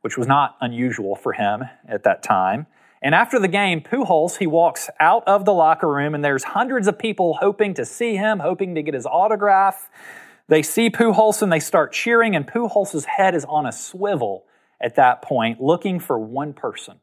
which 0.00 0.18
was 0.18 0.26
not 0.26 0.56
unusual 0.60 1.14
for 1.14 1.32
him 1.32 1.64
at 1.86 2.04
that 2.04 2.22
time. 2.22 2.66
And 3.00 3.14
after 3.14 3.38
the 3.38 3.48
game, 3.48 3.80
Pujols, 3.80 4.38
he 4.38 4.46
walks 4.46 4.90
out 4.98 5.22
of 5.28 5.44
the 5.44 5.52
locker 5.52 5.88
room, 5.88 6.14
and 6.14 6.24
there's 6.24 6.42
hundreds 6.42 6.88
of 6.88 6.98
people 6.98 7.34
hoping 7.40 7.74
to 7.74 7.84
see 7.84 8.16
him, 8.16 8.40
hoping 8.40 8.74
to 8.74 8.82
get 8.82 8.94
his 8.94 9.06
autograph. 9.06 9.88
They 10.48 10.62
see 10.62 10.90
Pujols 10.90 11.42
and 11.42 11.52
they 11.52 11.60
start 11.60 11.92
cheering, 11.92 12.34
and 12.34 12.46
Pujols' 12.46 13.04
head 13.04 13.34
is 13.34 13.44
on 13.44 13.66
a 13.66 13.72
swivel 13.72 14.44
at 14.80 14.96
that 14.96 15.22
point, 15.22 15.60
looking 15.60 16.00
for 16.00 16.18
one 16.18 16.52
person. 16.52 17.00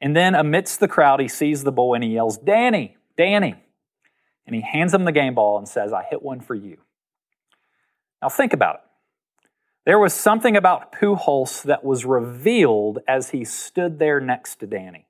And 0.00 0.16
then 0.16 0.34
amidst 0.34 0.80
the 0.80 0.88
crowd, 0.88 1.20
he 1.20 1.28
sees 1.28 1.64
the 1.64 1.72
boy 1.72 1.94
and 1.94 2.04
he 2.04 2.10
yells, 2.10 2.38
Danny, 2.38 2.96
Danny. 3.16 3.54
And 4.46 4.54
he 4.54 4.62
hands 4.62 4.94
him 4.94 5.04
the 5.04 5.12
game 5.12 5.34
ball 5.34 5.58
and 5.58 5.66
says, 5.66 5.92
I 5.92 6.04
hit 6.08 6.22
one 6.22 6.40
for 6.40 6.54
you. 6.54 6.78
Now 8.22 8.28
think 8.28 8.52
about 8.52 8.76
it. 8.76 8.80
There 9.86 10.00
was 10.00 10.12
something 10.12 10.56
about 10.56 10.90
Pujols 10.90 11.62
that 11.62 11.84
was 11.84 12.04
revealed 12.04 12.98
as 13.06 13.30
he 13.30 13.44
stood 13.44 14.00
there 14.00 14.18
next 14.18 14.56
to 14.56 14.66
Danny. 14.66 15.06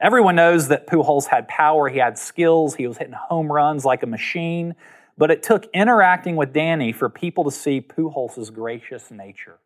Everyone 0.00 0.36
knows 0.36 0.68
that 0.68 0.86
Pujols 0.86 1.26
had 1.26 1.46
power, 1.48 1.86
he 1.90 1.98
had 1.98 2.16
skills, 2.16 2.74
he 2.74 2.86
was 2.86 2.96
hitting 2.96 3.12
home 3.12 3.52
runs 3.52 3.84
like 3.84 4.02
a 4.02 4.06
machine, 4.06 4.74
but 5.18 5.30
it 5.30 5.42
took 5.42 5.66
interacting 5.74 6.36
with 6.36 6.54
Danny 6.54 6.92
for 6.92 7.10
people 7.10 7.44
to 7.44 7.50
see 7.50 7.82
Pujols' 7.82 8.50
gracious 8.50 9.10
nature. 9.10 9.58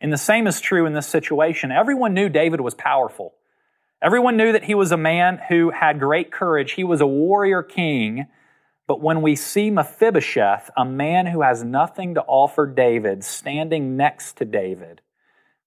And 0.00 0.12
the 0.12 0.18
same 0.18 0.48
is 0.48 0.60
true 0.60 0.84
in 0.84 0.92
this 0.94 1.06
situation. 1.06 1.70
Everyone 1.70 2.14
knew 2.14 2.28
David 2.28 2.60
was 2.60 2.74
powerful. 2.74 3.34
Everyone 4.02 4.36
knew 4.36 4.50
that 4.50 4.64
he 4.64 4.74
was 4.74 4.90
a 4.90 4.96
man 4.96 5.40
who 5.48 5.70
had 5.70 6.00
great 6.00 6.32
courage. 6.32 6.72
He 6.72 6.82
was 6.82 7.00
a 7.00 7.06
warrior 7.06 7.62
king 7.62 8.26
but 8.88 9.02
when 9.02 9.20
we 9.20 9.36
see 9.36 9.70
Mephibosheth, 9.70 10.70
a 10.74 10.84
man 10.84 11.26
who 11.26 11.42
has 11.42 11.62
nothing 11.62 12.14
to 12.14 12.22
offer 12.22 12.66
David, 12.66 13.22
standing 13.22 13.98
next 13.98 14.38
to 14.38 14.46
David, 14.46 15.02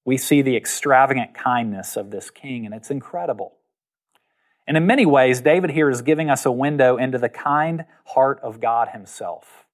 we 0.03 0.17
see 0.17 0.41
the 0.41 0.57
extravagant 0.57 1.35
kindness 1.35 1.95
of 1.95 2.09
this 2.09 2.31
king, 2.31 2.65
and 2.65 2.73
it's 2.73 2.89
incredible. 2.89 3.53
And 4.67 4.75
in 4.75 4.87
many 4.87 5.05
ways, 5.05 5.39
David 5.39 5.69
here 5.69 5.91
is 5.91 6.01
giving 6.01 6.31
us 6.31 6.47
a 6.47 6.51
window 6.51 6.97
into 6.97 7.19
the 7.19 7.29
kind 7.29 7.85
heart 8.05 8.39
of 8.41 8.59
God 8.59 8.89
himself. 8.89 9.65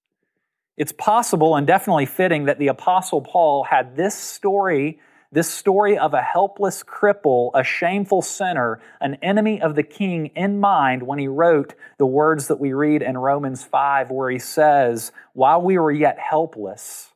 It's 0.76 0.92
possible 0.92 1.56
and 1.56 1.66
definitely 1.66 2.06
fitting 2.06 2.46
that 2.46 2.60
the 2.60 2.68
Apostle 2.68 3.22
Paul 3.22 3.64
had 3.64 3.96
this 3.96 4.14
story 4.14 5.00
this 5.32 5.52
story 5.52 5.98
of 5.98 6.14
a 6.14 6.22
helpless 6.22 6.84
cripple, 6.84 7.52
a 7.54 7.64
shameful 7.64 8.22
sinner, 8.22 8.80
an 9.02 9.16
enemy 9.16 9.62
of 9.62 9.76
the 9.76 9.84
king 9.84 10.28
in 10.28 10.60
mind 10.60 11.04
when 11.04 11.20
he 11.20 11.28
wrote 11.28 11.76
the 11.98 12.06
words 12.06 12.48
that 12.48 12.60
we 12.60 12.74
read 12.74 13.02
in 13.02 13.18
Romans 13.18 13.64
5, 13.64 14.10
where 14.10 14.30
he 14.30 14.40
says, 14.40 15.12
While 15.34 15.62
we 15.62 15.78
were 15.78 15.92
yet 15.92 16.18
helpless, 16.18 17.12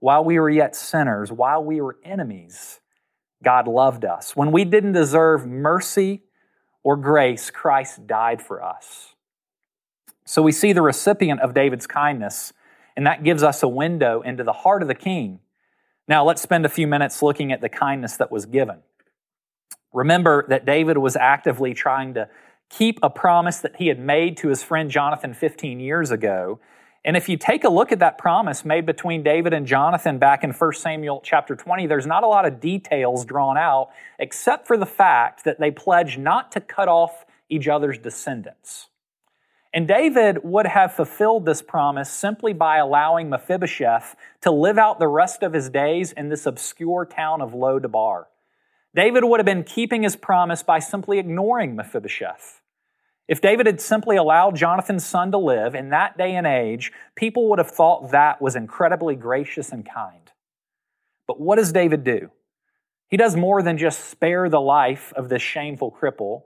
while 0.00 0.24
we 0.24 0.40
were 0.40 0.50
yet 0.50 0.74
sinners, 0.74 1.30
while 1.30 1.62
we 1.62 1.80
were 1.80 1.96
enemies, 2.04 2.80
God 3.44 3.68
loved 3.68 4.04
us. 4.04 4.34
When 4.34 4.50
we 4.50 4.64
didn't 4.64 4.92
deserve 4.92 5.46
mercy 5.46 6.22
or 6.82 6.96
grace, 6.96 7.50
Christ 7.50 8.08
died 8.08 8.42
for 8.42 8.62
us. 8.62 9.14
So 10.24 10.42
we 10.42 10.52
see 10.52 10.72
the 10.72 10.82
recipient 10.82 11.40
of 11.40 11.54
David's 11.54 11.86
kindness, 11.86 12.52
and 12.96 13.06
that 13.06 13.22
gives 13.22 13.44
us 13.44 13.62
a 13.62 13.68
window 13.68 14.20
into 14.22 14.42
the 14.42 14.52
heart 14.52 14.82
of 14.82 14.88
the 14.88 14.94
king 14.94 15.40
now, 16.08 16.24
let's 16.24 16.42
spend 16.42 16.66
a 16.66 16.68
few 16.68 16.86
minutes 16.86 17.22
looking 17.22 17.52
at 17.52 17.60
the 17.60 17.68
kindness 17.68 18.16
that 18.16 18.32
was 18.32 18.46
given. 18.46 18.78
Remember 19.92 20.44
that 20.48 20.64
David 20.64 20.98
was 20.98 21.16
actively 21.16 21.74
trying 21.74 22.14
to 22.14 22.28
keep 22.70 22.98
a 23.02 23.10
promise 23.10 23.58
that 23.58 23.76
he 23.76 23.88
had 23.88 23.98
made 23.98 24.38
to 24.38 24.48
his 24.48 24.62
friend 24.62 24.90
Jonathan 24.90 25.34
15 25.34 25.78
years 25.78 26.10
ago. 26.10 26.58
And 27.04 27.16
if 27.16 27.28
you 27.28 27.36
take 27.36 27.64
a 27.64 27.68
look 27.68 27.92
at 27.92 27.98
that 27.98 28.16
promise 28.16 28.64
made 28.64 28.86
between 28.86 29.22
David 29.22 29.52
and 29.52 29.66
Jonathan 29.66 30.18
back 30.18 30.44
in 30.44 30.52
1 30.52 30.72
Samuel 30.74 31.20
chapter 31.24 31.54
20, 31.54 31.86
there's 31.86 32.06
not 32.06 32.22
a 32.24 32.28
lot 32.28 32.46
of 32.46 32.60
details 32.60 33.24
drawn 33.24 33.58
out 33.58 33.90
except 34.18 34.66
for 34.66 34.76
the 34.76 34.86
fact 34.86 35.44
that 35.44 35.60
they 35.60 35.70
pledged 35.70 36.18
not 36.18 36.52
to 36.52 36.60
cut 36.60 36.88
off 36.88 37.24
each 37.48 37.68
other's 37.68 37.98
descendants. 37.98 38.88
And 39.74 39.88
David 39.88 40.38
would 40.44 40.66
have 40.66 40.92
fulfilled 40.92 41.46
this 41.46 41.62
promise 41.62 42.10
simply 42.10 42.52
by 42.52 42.76
allowing 42.76 43.30
Mephibosheth 43.30 44.14
to 44.42 44.50
live 44.50 44.76
out 44.76 44.98
the 44.98 45.08
rest 45.08 45.42
of 45.42 45.54
his 45.54 45.70
days 45.70 46.12
in 46.12 46.28
this 46.28 46.44
obscure 46.44 47.06
town 47.06 47.40
of 47.40 47.54
Lo-debar. 47.54 48.28
David 48.94 49.24
would 49.24 49.40
have 49.40 49.46
been 49.46 49.64
keeping 49.64 50.02
his 50.02 50.16
promise 50.16 50.62
by 50.62 50.78
simply 50.78 51.18
ignoring 51.18 51.74
Mephibosheth. 51.74 52.60
If 53.26 53.40
David 53.40 53.64
had 53.64 53.80
simply 53.80 54.16
allowed 54.16 54.56
Jonathan's 54.56 55.06
son 55.06 55.30
to 55.30 55.38
live 55.38 55.74
in 55.74 55.88
that 55.88 56.18
day 56.18 56.34
and 56.34 56.46
age, 56.46 56.92
people 57.16 57.48
would 57.48 57.58
have 57.58 57.70
thought 57.70 58.10
that 58.10 58.42
was 58.42 58.56
incredibly 58.56 59.14
gracious 59.14 59.70
and 59.70 59.88
kind. 59.88 60.30
But 61.26 61.40
what 61.40 61.56
does 61.56 61.72
David 61.72 62.04
do? 62.04 62.30
He 63.08 63.16
does 63.16 63.36
more 63.36 63.62
than 63.62 63.78
just 63.78 64.10
spare 64.10 64.50
the 64.50 64.60
life 64.60 65.14
of 65.16 65.30
this 65.30 65.40
shameful 65.40 65.96
cripple. 65.98 66.42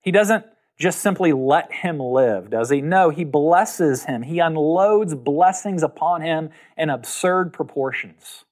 He 0.00 0.10
doesn't 0.10 0.46
just 0.82 1.00
simply 1.00 1.32
let 1.32 1.72
him 1.72 2.00
live, 2.00 2.50
does 2.50 2.68
he? 2.68 2.80
No, 2.80 3.10
he 3.10 3.24
blesses 3.24 4.04
him. 4.04 4.22
He 4.22 4.40
unloads 4.40 5.14
blessings 5.14 5.84
upon 5.84 6.22
him 6.22 6.50
in 6.76 6.90
absurd 6.90 7.52
proportions. 7.52 8.44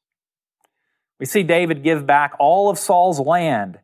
We 1.18 1.26
see 1.26 1.42
David 1.42 1.82
give 1.82 2.06
back 2.06 2.34
all 2.38 2.70
of 2.70 2.78
Saul's 2.78 3.18
land 3.18 3.80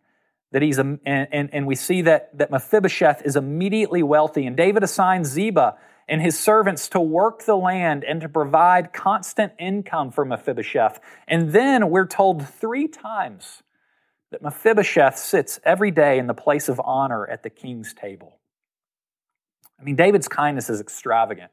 that 0.53 0.63
he's 0.63 0.79
and, 0.79 1.01
and, 1.05 1.51
and 1.53 1.67
we 1.67 1.75
see 1.75 2.03
that, 2.03 2.39
that 2.39 2.53
Mephibosheth 2.53 3.23
is 3.27 3.35
immediately 3.35 4.05
wealthy. 4.05 4.47
And 4.47 4.57
David 4.57 4.85
assigns 4.85 5.29
Ziba 5.29 5.77
and 6.09 6.23
his 6.23 6.39
servants 6.39 6.89
to 6.91 7.01
work 7.01 7.45
the 7.45 7.57
land 7.57 8.05
and 8.05 8.21
to 8.21 8.29
provide 8.29 8.93
constant 8.93 9.55
income 9.59 10.13
for 10.13 10.25
Mephibosheth. 10.25 11.01
And 11.27 11.53
then 11.53 11.91
we're 11.91 12.07
told 12.07 12.49
three 12.49 12.87
times 12.87 13.65
that 14.31 14.41
Mephibosheth 14.41 15.19
sits 15.19 15.59
every 15.65 15.91
day 15.91 16.19
in 16.19 16.29
the 16.29 16.35
place 16.35 16.69
of 16.69 16.81
honor 16.85 17.27
at 17.27 17.43
the 17.43 17.51
king's 17.51 17.93
table. 17.93 18.36
I 19.81 19.85
mean, 19.85 19.97
David's 19.97 20.29
kindness 20.29 20.71
is 20.71 20.81
extravagant. 20.81 21.51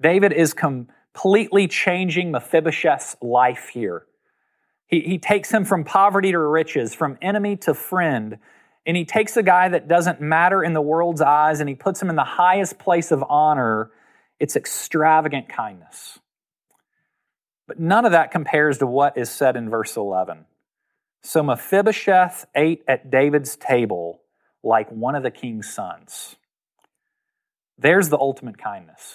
David 0.00 0.32
is 0.32 0.54
completely 0.54 1.68
changing 1.68 2.32
Mephibosheth's 2.32 3.16
life 3.22 3.68
here. 3.72 4.06
He, 4.86 5.00
he 5.00 5.18
takes 5.18 5.50
him 5.50 5.64
from 5.64 5.84
poverty 5.84 6.32
to 6.32 6.38
riches, 6.38 6.94
from 6.94 7.18
enemy 7.22 7.56
to 7.58 7.74
friend, 7.74 8.38
and 8.86 8.96
he 8.96 9.04
takes 9.04 9.36
a 9.36 9.42
guy 9.42 9.68
that 9.68 9.88
doesn't 9.88 10.20
matter 10.20 10.62
in 10.62 10.72
the 10.72 10.82
world's 10.82 11.20
eyes 11.20 11.60
and 11.60 11.68
he 11.68 11.74
puts 11.74 12.00
him 12.00 12.10
in 12.10 12.16
the 12.16 12.24
highest 12.24 12.78
place 12.78 13.10
of 13.10 13.24
honor. 13.28 13.90
It's 14.38 14.56
extravagant 14.56 15.48
kindness. 15.48 16.18
But 17.66 17.80
none 17.80 18.04
of 18.04 18.12
that 18.12 18.30
compares 18.30 18.78
to 18.78 18.86
what 18.86 19.16
is 19.16 19.30
said 19.30 19.56
in 19.56 19.70
verse 19.70 19.96
11. 19.96 20.44
So 21.22 21.42
Mephibosheth 21.42 22.44
ate 22.54 22.82
at 22.86 23.10
David's 23.10 23.56
table 23.56 24.20
like 24.62 24.90
one 24.90 25.14
of 25.14 25.22
the 25.22 25.30
king's 25.30 25.72
sons. 25.72 26.36
There's 27.84 28.08
the 28.08 28.18
ultimate 28.18 28.56
kindness. 28.56 29.14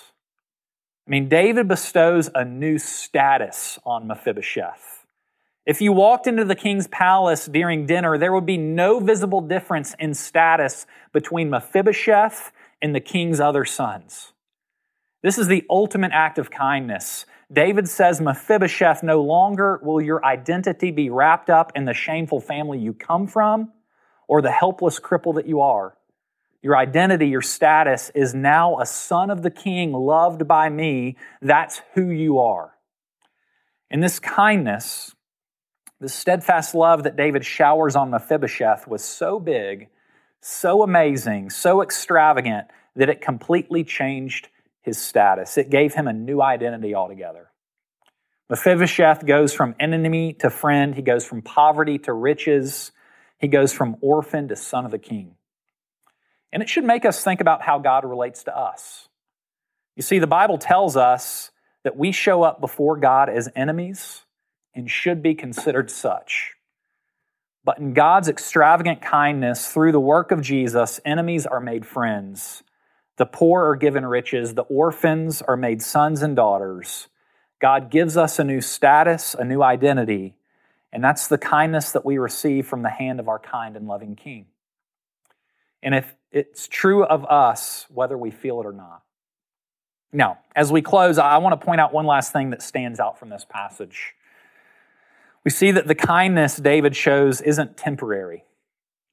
I 1.07 1.09
mean, 1.09 1.27
David 1.27 1.67
bestows 1.67 2.29
a 2.35 2.45
new 2.45 2.77
status 2.77 3.79
on 3.83 4.05
Mephibosheth. 4.05 5.07
If 5.65 5.81
you 5.81 5.91
walked 5.91 6.27
into 6.27 6.45
the 6.45 6.55
king's 6.55 6.85
palace 6.88 7.47
during 7.47 7.88
dinner, 7.88 8.19
there 8.19 8.31
would 8.31 8.45
be 8.45 8.57
no 8.57 8.99
visible 8.99 9.41
difference 9.41 9.95
in 9.97 10.13
status 10.13 10.85
between 11.13 11.49
Mephibosheth 11.49 12.51
and 12.79 12.93
the 12.93 12.99
king's 12.99 13.39
other 13.39 13.65
sons. 13.65 14.33
This 15.23 15.39
is 15.39 15.47
the 15.47 15.65
ultimate 15.67 16.11
act 16.13 16.38
of 16.38 16.51
kindness. 16.51 17.25
David 17.51 17.89
says, 17.89 18.21
Mephibosheth, 18.21 19.01
no 19.01 19.21
longer 19.21 19.79
will 19.81 19.99
your 19.99 20.23
identity 20.23 20.91
be 20.91 21.09
wrapped 21.09 21.49
up 21.49 21.71
in 21.75 21.85
the 21.85 21.95
shameful 21.95 22.39
family 22.39 22.77
you 22.77 22.93
come 22.93 23.25
from. 23.25 23.71
or 24.27 24.43
the 24.43 24.51
helpless 24.51 24.99
cripple 24.99 25.35
that 25.35 25.47
you 25.47 25.59
are. 25.59 25.95
Your 26.61 26.75
identity, 26.75 27.27
your 27.27 27.41
status 27.41 28.11
is 28.13 28.33
now 28.33 28.79
a 28.79 28.85
son 28.85 29.29
of 29.29 29.43
the 29.43 29.49
king, 29.49 29.93
loved 29.93 30.47
by 30.47 30.69
me. 30.69 31.15
That's 31.41 31.81
who 31.93 32.09
you 32.09 32.39
are. 32.39 32.73
And 33.89 34.03
this 34.03 34.19
kindness, 34.19 35.15
this 35.99 36.13
steadfast 36.13 36.75
love 36.75 37.03
that 37.03 37.15
David 37.15 37.45
showers 37.45 37.95
on 37.95 38.09
Mephibosheth 38.09 38.87
was 38.87 39.03
so 39.03 39.39
big, 39.39 39.87
so 40.41 40.83
amazing, 40.83 41.49
so 41.49 41.81
extravagant 41.81 42.67
that 42.95 43.09
it 43.09 43.21
completely 43.21 43.83
changed 43.83 44.49
his 44.81 45.01
status. 45.01 45.57
It 45.57 45.69
gave 45.69 45.93
him 45.93 46.07
a 46.07 46.13
new 46.13 46.41
identity 46.41 46.93
altogether. 46.93 47.49
Mephibosheth 48.49 49.25
goes 49.25 49.53
from 49.53 49.75
enemy 49.79 50.33
to 50.33 50.49
friend, 50.49 50.95
he 50.95 51.03
goes 51.03 51.23
from 51.23 51.41
poverty 51.41 51.99
to 51.99 52.13
riches, 52.13 52.91
he 53.37 53.47
goes 53.47 53.71
from 53.71 53.95
orphan 54.01 54.47
to 54.47 54.55
son 54.55 54.85
of 54.85 54.91
the 54.91 54.99
king. 54.99 55.35
And 56.51 56.63
it 56.63 56.69
should 56.69 56.83
make 56.83 57.05
us 57.05 57.23
think 57.23 57.41
about 57.41 57.61
how 57.61 57.79
God 57.79 58.05
relates 58.05 58.43
to 58.45 58.57
us. 58.57 59.07
You 59.95 60.03
see, 60.03 60.19
the 60.19 60.27
Bible 60.27 60.57
tells 60.57 60.97
us 60.97 61.51
that 61.83 61.97
we 61.97 62.11
show 62.11 62.43
up 62.43 62.61
before 62.61 62.97
God 62.97 63.29
as 63.29 63.49
enemies 63.55 64.25
and 64.73 64.89
should 64.89 65.21
be 65.21 65.35
considered 65.35 65.91
such. 65.91 66.53
But 67.63 67.79
in 67.79 67.93
God's 67.93 68.29
extravagant 68.29 69.01
kindness 69.01 69.67
through 69.67 69.91
the 69.91 69.99
work 69.99 70.31
of 70.31 70.41
Jesus, 70.41 70.99
enemies 71.05 71.45
are 71.45 71.59
made 71.59 71.85
friends. 71.85 72.63
The 73.17 73.25
poor 73.25 73.65
are 73.65 73.75
given 73.75 74.05
riches. 74.05 74.55
The 74.55 74.63
orphans 74.63 75.41
are 75.41 75.57
made 75.57 75.81
sons 75.81 76.21
and 76.21 76.35
daughters. 76.35 77.09
God 77.59 77.91
gives 77.91 78.15
us 78.15 78.39
a 78.39 78.43
new 78.43 78.61
status, 78.61 79.35
a 79.35 79.43
new 79.43 79.61
identity, 79.61 80.35
and 80.93 81.03
that's 81.03 81.27
the 81.27 81.37
kindness 81.37 81.91
that 81.91 82.05
we 82.05 82.17
receive 82.17 82.65
from 82.65 82.81
the 82.81 82.89
hand 82.89 83.19
of 83.19 83.27
our 83.27 83.39
kind 83.39 83.75
and 83.75 83.87
loving 83.87 84.15
King. 84.15 84.45
And 85.83 85.93
if 85.93 86.15
it's 86.31 86.67
true 86.67 87.03
of 87.03 87.25
us, 87.25 87.86
whether 87.89 88.17
we 88.17 88.31
feel 88.31 88.59
it 88.62 88.65
or 88.65 88.74
not. 88.74 89.03
Now, 90.12 90.39
as 90.55 90.71
we 90.71 90.81
close, 90.81 91.17
I 91.17 91.38
want 91.38 91.59
to 91.59 91.65
point 91.65 91.81
out 91.81 91.93
one 91.93 92.05
last 92.05 92.33
thing 92.33 92.50
that 92.50 92.62
stands 92.62 93.00
out 93.00 93.19
from 93.19 93.29
this 93.29 93.45
passage. 93.48 94.15
We 95.43 95.51
see 95.51 95.71
that 95.71 95.88
the 95.88 95.95
kindness 95.95 96.57
David 96.57 96.95
shows 96.95 97.41
isn't 97.41 97.77
temporary. 97.77 98.43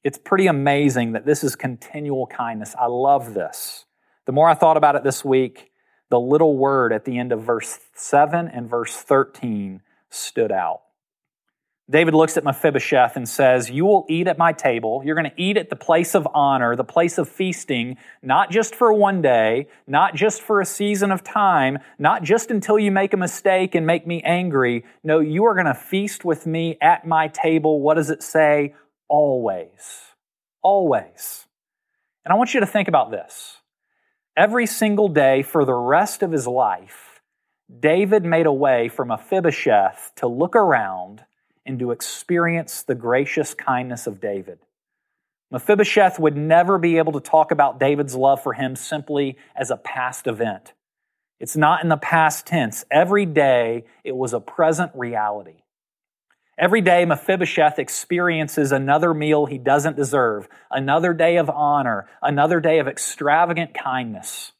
It's 0.03 0.17
pretty 0.17 0.47
amazing 0.47 1.13
that 1.13 1.25
this 1.25 1.43
is 1.43 1.55
continual 1.55 2.27
kindness. 2.27 2.75
I 2.79 2.87
love 2.87 3.33
this. 3.33 3.85
The 4.25 4.31
more 4.31 4.49
I 4.49 4.53
thought 4.53 4.77
about 4.77 4.95
it 4.95 5.03
this 5.03 5.23
week, 5.23 5.71
the 6.09 6.19
little 6.19 6.57
word 6.57 6.93
at 6.93 7.05
the 7.05 7.17
end 7.17 7.31
of 7.31 7.41
verse 7.41 7.79
7 7.95 8.47
and 8.47 8.69
verse 8.69 8.95
13 8.95 9.81
stood 10.09 10.51
out. 10.51 10.81
David 11.89 12.13
looks 12.15 12.35
at 12.35 12.43
Mephibosheth 12.43 13.15
and 13.15 13.29
says, 13.29 13.69
You 13.69 13.85
will 13.85 14.05
eat 14.09 14.27
at 14.27 14.37
my 14.37 14.51
table. 14.51 15.01
You're 15.05 15.15
going 15.15 15.31
to 15.31 15.41
eat 15.41 15.55
at 15.55 15.69
the 15.69 15.77
place 15.77 16.15
of 16.15 16.27
honor, 16.33 16.75
the 16.75 16.83
place 16.83 17.17
of 17.17 17.29
feasting, 17.29 17.95
not 18.21 18.51
just 18.51 18.75
for 18.75 18.91
one 18.91 19.21
day, 19.21 19.67
not 19.87 20.13
just 20.13 20.41
for 20.41 20.59
a 20.59 20.65
season 20.65 21.11
of 21.11 21.23
time, 21.23 21.77
not 21.97 22.23
just 22.23 22.51
until 22.51 22.77
you 22.77 22.91
make 22.91 23.13
a 23.13 23.17
mistake 23.17 23.73
and 23.73 23.87
make 23.87 24.05
me 24.05 24.21
angry. 24.23 24.83
No, 25.01 25.21
you 25.21 25.45
are 25.45 25.53
going 25.53 25.65
to 25.65 25.73
feast 25.73 26.25
with 26.25 26.45
me 26.45 26.77
at 26.81 27.07
my 27.07 27.29
table. 27.29 27.79
What 27.79 27.93
does 27.93 28.09
it 28.09 28.21
say? 28.21 28.75
Always. 29.07 30.01
Always. 30.61 31.45
And 32.25 32.33
I 32.33 32.35
want 32.35 32.53
you 32.53 32.59
to 32.59 32.65
think 32.65 32.89
about 32.89 33.11
this. 33.11 33.61
Every 34.35 34.65
single 34.65 35.07
day 35.07 35.41
for 35.41 35.63
the 35.63 35.73
rest 35.73 36.21
of 36.21 36.33
his 36.33 36.47
life, 36.47 37.21
David 37.79 38.25
made 38.25 38.45
a 38.45 38.51
way 38.51 38.89
for 38.89 39.05
Mephibosheth 39.05 40.11
to 40.17 40.27
look 40.27 40.53
around 40.53 41.23
and 41.67 41.77
to 41.79 41.91
experience 41.91 42.81
the 42.81 42.95
gracious 42.95 43.53
kindness 43.53 44.07
of 44.07 44.19
David. 44.19 44.59
Mephibosheth 45.51 46.19
would 46.19 46.35
never 46.35 46.77
be 46.77 46.97
able 46.97 47.13
to 47.13 47.19
talk 47.19 47.51
about 47.51 47.79
David's 47.79 48.15
love 48.15 48.41
for 48.41 48.53
him 48.53 48.75
simply 48.75 49.37
as 49.55 49.69
a 49.69 49.77
past 49.77 50.27
event. 50.27 50.73
It's 51.39 51.55
not 51.55 51.83
in 51.83 51.89
the 51.89 51.97
past 51.97 52.47
tense. 52.47 52.83
Every 52.89 53.25
day, 53.25 53.85
it 54.03 54.15
was 54.15 54.33
a 54.33 54.39
present 54.39 54.91
reality. 54.95 55.61
Every 56.57 56.81
day, 56.81 57.05
Mephibosheth 57.05 57.77
experiences 57.77 58.71
another 58.71 59.13
meal 59.13 59.45
he 59.45 59.59
doesn't 59.59 59.95
deserve, 59.95 60.49
another 60.71 61.13
day 61.13 61.37
of 61.37 61.49
honor, 61.51 62.07
another 62.21 62.59
day 62.59 62.79
of 62.79 62.87
extravagant 62.87 63.75
kindness. 63.75 64.53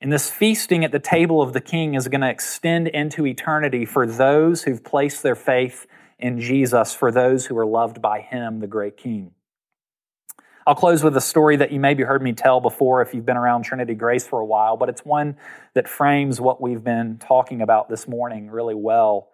And 0.00 0.12
this 0.12 0.28
feasting 0.28 0.84
at 0.84 0.92
the 0.92 0.98
table 0.98 1.40
of 1.40 1.52
the 1.52 1.60
king 1.60 1.94
is 1.94 2.08
going 2.08 2.20
to 2.20 2.28
extend 2.28 2.88
into 2.88 3.26
eternity 3.26 3.86
for 3.86 4.06
those 4.06 4.62
who've 4.62 4.84
placed 4.84 5.22
their 5.22 5.34
faith 5.34 5.86
in 6.18 6.40
Jesus, 6.40 6.94
for 6.94 7.10
those 7.10 7.46
who 7.46 7.56
are 7.58 7.66
loved 7.66 8.02
by 8.02 8.20
him, 8.20 8.60
the 8.60 8.66
great 8.66 8.96
king. 8.96 9.32
I'll 10.66 10.74
close 10.74 11.04
with 11.04 11.16
a 11.16 11.20
story 11.20 11.56
that 11.56 11.70
you 11.70 11.78
maybe 11.78 12.02
heard 12.02 12.22
me 12.22 12.32
tell 12.32 12.60
before 12.60 13.00
if 13.00 13.14
you've 13.14 13.24
been 13.24 13.36
around 13.36 13.62
Trinity 13.62 13.94
Grace 13.94 14.26
for 14.26 14.40
a 14.40 14.44
while, 14.44 14.76
but 14.76 14.88
it's 14.88 15.04
one 15.04 15.36
that 15.74 15.86
frames 15.86 16.40
what 16.40 16.60
we've 16.60 16.82
been 16.82 17.18
talking 17.18 17.62
about 17.62 17.88
this 17.88 18.08
morning 18.08 18.50
really 18.50 18.74
well. 18.74 19.28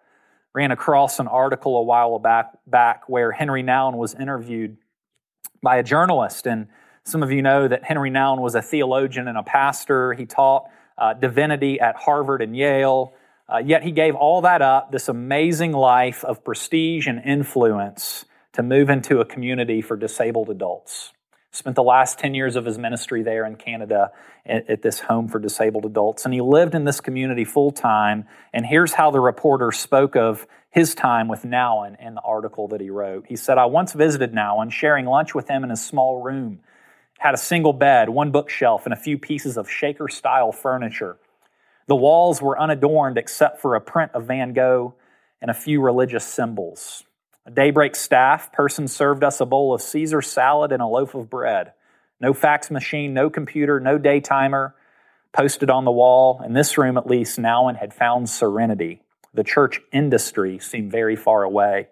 Ran 0.53 0.69
across 0.69 1.19
an 1.19 1.27
article 1.27 1.75
a 1.77 1.81
while 1.81 2.19
back, 2.19 2.53
back 2.67 3.09
where 3.09 3.31
Henri 3.31 3.63
Nouwen 3.63 3.95
was 3.95 4.13
interviewed 4.13 4.77
by 5.63 5.77
a 5.77 5.83
journalist, 5.83 6.45
and 6.45 6.67
some 7.05 7.21
of 7.21 7.31
you 7.31 7.41
know 7.41 7.67
that 7.67 7.83
Henri 7.83 8.09
Nouwen 8.09 8.39
was 8.39 8.55
a 8.55 8.61
theologian 8.61 9.27
and 9.27 9.37
a 9.37 9.43
pastor. 9.43 10.13
He 10.13 10.25
taught 10.25 10.69
uh, 10.97 11.13
divinity 11.13 11.79
at 11.79 11.95
Harvard 11.95 12.41
and 12.41 12.55
Yale. 12.55 13.13
Uh, 13.51 13.57
yet 13.57 13.83
he 13.83 13.91
gave 13.91 14.15
all 14.15 14.41
that 14.41 14.61
up, 14.61 14.91
this 14.91 15.09
amazing 15.09 15.73
life 15.73 16.23
of 16.23 16.43
prestige 16.45 17.07
and 17.07 17.21
influence, 17.25 18.25
to 18.53 18.63
move 18.63 18.89
into 18.89 19.19
a 19.19 19.25
community 19.25 19.81
for 19.81 19.97
disabled 19.97 20.49
adults. 20.49 21.11
Spent 21.51 21.75
the 21.75 21.83
last 21.83 22.17
10 22.19 22.33
years 22.33 22.55
of 22.55 22.65
his 22.65 22.77
ministry 22.77 23.21
there 23.21 23.45
in 23.45 23.57
Canada 23.57 24.11
at, 24.45 24.69
at 24.69 24.81
this 24.81 25.01
home 25.01 25.27
for 25.27 25.39
disabled 25.39 25.85
adults. 25.85 26.23
And 26.23 26.33
he 26.33 26.41
lived 26.41 26.73
in 26.73 26.85
this 26.85 27.01
community 27.01 27.43
full 27.43 27.71
time. 27.71 28.25
And 28.53 28.65
here's 28.65 28.93
how 28.93 29.11
the 29.11 29.19
reporter 29.19 29.71
spoke 29.71 30.15
of 30.15 30.47
his 30.71 30.95
time 30.95 31.27
with 31.27 31.43
Nouwen 31.43 31.97
in 31.99 32.15
the 32.15 32.21
article 32.21 32.69
that 32.69 32.81
he 32.81 32.89
wrote. 32.89 33.25
He 33.27 33.35
said, 33.35 33.57
I 33.57 33.65
once 33.65 33.93
visited 33.93 34.31
Nouwen, 34.31 34.71
sharing 34.71 35.05
lunch 35.05 35.35
with 35.35 35.49
him 35.49 35.63
in 35.63 35.69
his 35.69 35.85
small 35.85 36.21
room 36.21 36.61
had 37.23 37.33
a 37.33 37.37
single 37.37 37.71
bed, 37.71 38.09
one 38.09 38.31
bookshelf, 38.31 38.83
and 38.83 38.91
a 38.91 38.97
few 38.97 39.17
pieces 39.17 39.55
of 39.55 39.69
Shaker 39.71 40.09
style 40.09 40.51
furniture. 40.51 41.15
The 41.87 41.95
walls 41.95 42.41
were 42.41 42.59
unadorned 42.59 43.17
except 43.17 43.61
for 43.61 43.75
a 43.75 43.81
print 43.81 44.11
of 44.13 44.25
Van 44.25 44.51
Gogh 44.51 44.95
and 45.41 45.49
a 45.49 45.53
few 45.53 45.79
religious 45.79 46.25
symbols. 46.25 47.05
A 47.45 47.51
daybreak 47.51 47.95
staff 47.95 48.51
person 48.51 48.89
served 48.89 49.23
us 49.23 49.39
a 49.39 49.45
bowl 49.45 49.73
of 49.73 49.81
Caesar 49.81 50.21
salad 50.21 50.73
and 50.73 50.81
a 50.81 50.85
loaf 50.85 51.15
of 51.15 51.29
bread. 51.29 51.71
No 52.19 52.33
fax 52.33 52.69
machine, 52.69 53.13
no 53.13 53.29
computer, 53.29 53.79
no 53.79 53.97
day 53.97 54.19
timer 54.19 54.75
posted 55.31 55.69
on 55.69 55.85
the 55.85 55.91
wall. 55.93 56.41
In 56.45 56.51
this 56.51 56.77
room, 56.77 56.97
at 56.97 57.07
least, 57.07 57.39
Nouwen 57.39 57.77
had 57.77 57.93
found 57.93 58.29
serenity. 58.29 59.01
The 59.33 59.45
church 59.45 59.79
industry 59.93 60.59
seemed 60.59 60.91
very 60.91 61.15
far 61.15 61.43
away. 61.43 61.87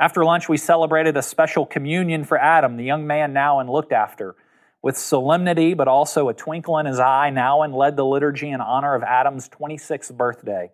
After 0.00 0.24
lunch, 0.24 0.48
we 0.48 0.56
celebrated 0.56 1.16
a 1.16 1.22
special 1.22 1.64
communion 1.64 2.24
for 2.24 2.38
Adam, 2.38 2.76
the 2.76 2.84
young 2.84 3.06
man 3.06 3.32
Nouwen 3.32 3.70
looked 3.70 3.92
after. 3.92 4.34
With 4.82 4.96
solemnity, 4.96 5.74
but 5.74 5.88
also 5.88 6.28
a 6.28 6.34
twinkle 6.34 6.78
in 6.78 6.86
his 6.86 7.00
eye, 7.00 7.30
Nouwen 7.32 7.74
led 7.74 7.96
the 7.96 8.04
liturgy 8.04 8.50
in 8.50 8.60
honor 8.60 8.94
of 8.94 9.02
Adam's 9.02 9.48
26th 9.48 10.16
birthday. 10.16 10.70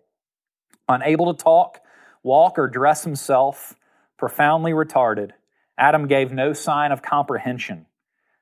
Unable 0.87 1.33
to 1.33 1.43
talk, 1.43 1.79
walk, 2.21 2.59
or 2.59 2.67
dress 2.67 3.03
himself, 3.03 3.75
profoundly 4.17 4.71
retarded, 4.71 5.31
Adam 5.77 6.07
gave 6.07 6.31
no 6.31 6.53
sign 6.53 6.91
of 6.91 7.01
comprehension. 7.01 7.87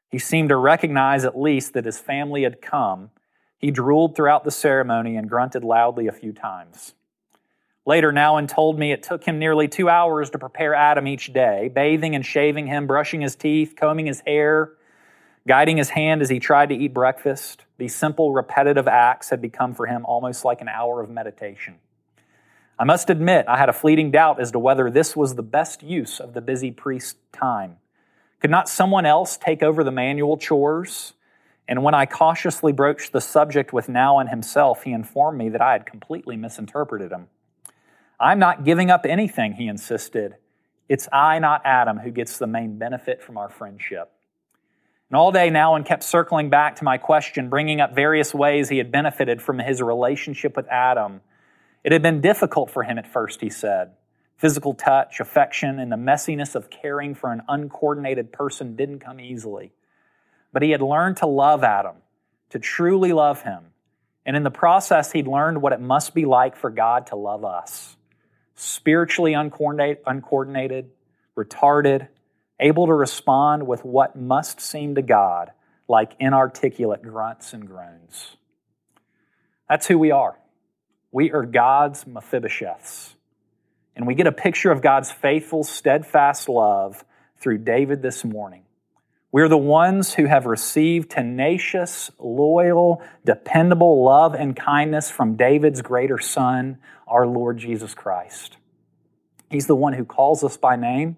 He 0.09 0.19
seemed 0.19 0.49
to 0.49 0.57
recognize 0.57 1.25
at 1.25 1.39
least 1.39 1.73
that 1.73 1.85
his 1.85 1.97
family 1.97 2.43
had 2.43 2.61
come. 2.61 3.09
He 3.57 3.71
drooled 3.71 4.15
throughout 4.15 4.43
the 4.43 4.51
ceremony 4.51 5.15
and 5.15 5.29
grunted 5.29 5.63
loudly 5.63 6.07
a 6.07 6.11
few 6.11 6.33
times. 6.33 6.93
Later, 7.85 8.13
Nouwen 8.13 8.47
told 8.47 8.77
me 8.77 8.91
it 8.91 9.03
took 9.03 9.23
him 9.23 9.39
nearly 9.39 9.67
two 9.67 9.89
hours 9.89 10.29
to 10.29 10.39
prepare 10.39 10.75
Adam 10.75 11.07
each 11.07 11.33
day, 11.33 11.69
bathing 11.73 12.15
and 12.15 12.25
shaving 12.25 12.67
him, 12.67 12.85
brushing 12.85 13.21
his 13.21 13.35
teeth, 13.35 13.73
combing 13.75 14.05
his 14.05 14.21
hair, 14.25 14.73
guiding 15.47 15.77
his 15.77 15.89
hand 15.89 16.21
as 16.21 16.29
he 16.29 16.39
tried 16.39 16.69
to 16.69 16.75
eat 16.75 16.93
breakfast. 16.93 17.65
These 17.77 17.95
simple, 17.95 18.31
repetitive 18.31 18.87
acts 18.87 19.29
had 19.29 19.41
become 19.41 19.73
for 19.73 19.85
him 19.85 20.05
almost 20.05 20.45
like 20.45 20.61
an 20.61 20.69
hour 20.69 21.01
of 21.01 21.09
meditation. 21.09 21.75
I 22.79 22.85
must 22.85 23.09
admit, 23.09 23.45
I 23.47 23.57
had 23.57 23.69
a 23.69 23.73
fleeting 23.73 24.11
doubt 24.11 24.41
as 24.41 24.51
to 24.51 24.59
whether 24.59 24.89
this 24.89 25.15
was 25.15 25.35
the 25.35 25.43
best 25.43 25.83
use 25.83 26.19
of 26.19 26.33
the 26.33 26.41
busy 26.41 26.71
priest's 26.71 27.15
time. 27.31 27.77
Could 28.39 28.51
not 28.51 28.67
someone 28.67 29.05
else 29.05 29.37
take 29.37 29.61
over 29.61 29.83
the 29.83 29.91
manual 29.91 30.37
chores? 30.37 31.13
And 31.67 31.83
when 31.83 31.93
I 31.93 32.05
cautiously 32.05 32.73
broached 32.73 33.11
the 33.13 33.21
subject 33.21 33.71
with 33.71 33.87
Nouwen 33.87 34.29
himself, 34.29 34.83
he 34.83 34.91
informed 34.91 35.37
me 35.37 35.49
that 35.49 35.61
I 35.61 35.73
had 35.73 35.85
completely 35.85 36.35
misinterpreted 36.35 37.11
him. 37.11 37.27
I'm 38.19 38.39
not 38.39 38.65
giving 38.65 38.89
up 38.89 39.05
anything, 39.05 39.53
he 39.53 39.67
insisted. 39.67 40.35
It's 40.89 41.07
I, 41.13 41.39
not 41.39 41.61
Adam, 41.63 41.99
who 41.99 42.11
gets 42.11 42.37
the 42.37 42.47
main 42.47 42.77
benefit 42.77 43.21
from 43.23 43.37
our 43.37 43.49
friendship. 43.49 44.11
And 45.13 45.17
all 45.19 45.31
day 45.31 45.51
Nouwen 45.51 45.85
kept 45.85 46.01
circling 46.01 46.49
back 46.49 46.77
to 46.77 46.83
my 46.83 46.97
question, 46.97 47.47
bringing 47.47 47.79
up 47.79 47.93
various 47.93 48.33
ways 48.33 48.67
he 48.67 48.79
had 48.79 48.91
benefited 48.91 49.43
from 49.43 49.59
his 49.59 49.79
relationship 49.79 50.55
with 50.55 50.67
Adam. 50.69 51.21
It 51.83 51.91
had 51.91 52.01
been 52.01 52.19
difficult 52.19 52.71
for 52.71 52.81
him 52.81 52.97
at 52.97 53.05
first, 53.05 53.39
he 53.39 53.51
said. 53.51 53.91
Physical 54.37 54.73
touch, 54.73 55.19
affection, 55.19 55.77
and 55.77 55.91
the 55.91 55.97
messiness 55.97 56.55
of 56.55 56.71
caring 56.71 57.13
for 57.13 57.31
an 57.31 57.43
uncoordinated 57.47 58.31
person 58.31 58.75
didn't 58.75 59.01
come 59.01 59.19
easily. 59.19 59.71
But 60.51 60.63
he 60.63 60.71
had 60.71 60.81
learned 60.81 61.17
to 61.17 61.27
love 61.27 61.63
Adam, 61.63 61.97
to 62.49 62.57
truly 62.57 63.13
love 63.13 63.43
him. 63.43 63.65
And 64.25 64.35
in 64.35 64.41
the 64.41 64.49
process, 64.49 65.11
he'd 65.11 65.27
learned 65.27 65.61
what 65.61 65.73
it 65.73 65.79
must 65.79 66.15
be 66.15 66.25
like 66.25 66.55
for 66.55 66.71
God 66.71 67.05
to 67.07 67.15
love 67.15 67.45
us. 67.45 67.95
Spiritually 68.55 69.33
uncoordinated 69.35 70.89
retarded, 71.37 72.07
able 72.59 72.87
to 72.87 72.93
respond 72.93 73.67
with 73.67 73.83
what 73.83 74.15
must 74.15 74.61
seem 74.61 74.95
to 74.95 75.01
God 75.01 75.51
like 75.87 76.13
inarticulate 76.19 77.01
grunts 77.01 77.53
and 77.53 77.67
groans. 77.67 78.37
That's 79.69 79.87
who 79.87 79.97
we 79.97 80.11
are. 80.11 80.37
We 81.11 81.31
are 81.31 81.45
God's 81.45 82.05
Mephibosheths. 82.05 83.13
And 83.95 84.07
we 84.07 84.15
get 84.15 84.27
a 84.27 84.31
picture 84.31 84.71
of 84.71 84.81
God's 84.81 85.11
faithful, 85.11 85.63
steadfast 85.63 86.49
love 86.49 87.03
through 87.37 87.59
David 87.59 88.01
this 88.01 88.23
morning. 88.23 88.63
We're 89.31 89.49
the 89.49 89.57
ones 89.57 90.13
who 90.13 90.25
have 90.25 90.45
received 90.45 91.09
tenacious, 91.11 92.11
loyal, 92.19 93.01
dependable 93.25 94.03
love 94.03 94.35
and 94.35 94.55
kindness 94.55 95.09
from 95.09 95.35
David's 95.35 95.81
greater 95.81 96.19
son, 96.19 96.77
our 97.07 97.25
Lord 97.25 97.57
Jesus 97.57 97.95
Christ. 97.95 98.57
He's 99.49 99.67
the 99.67 99.75
one 99.75 99.93
who 99.93 100.05
calls 100.05 100.43
us 100.43 100.57
by 100.57 100.75
name. 100.75 101.17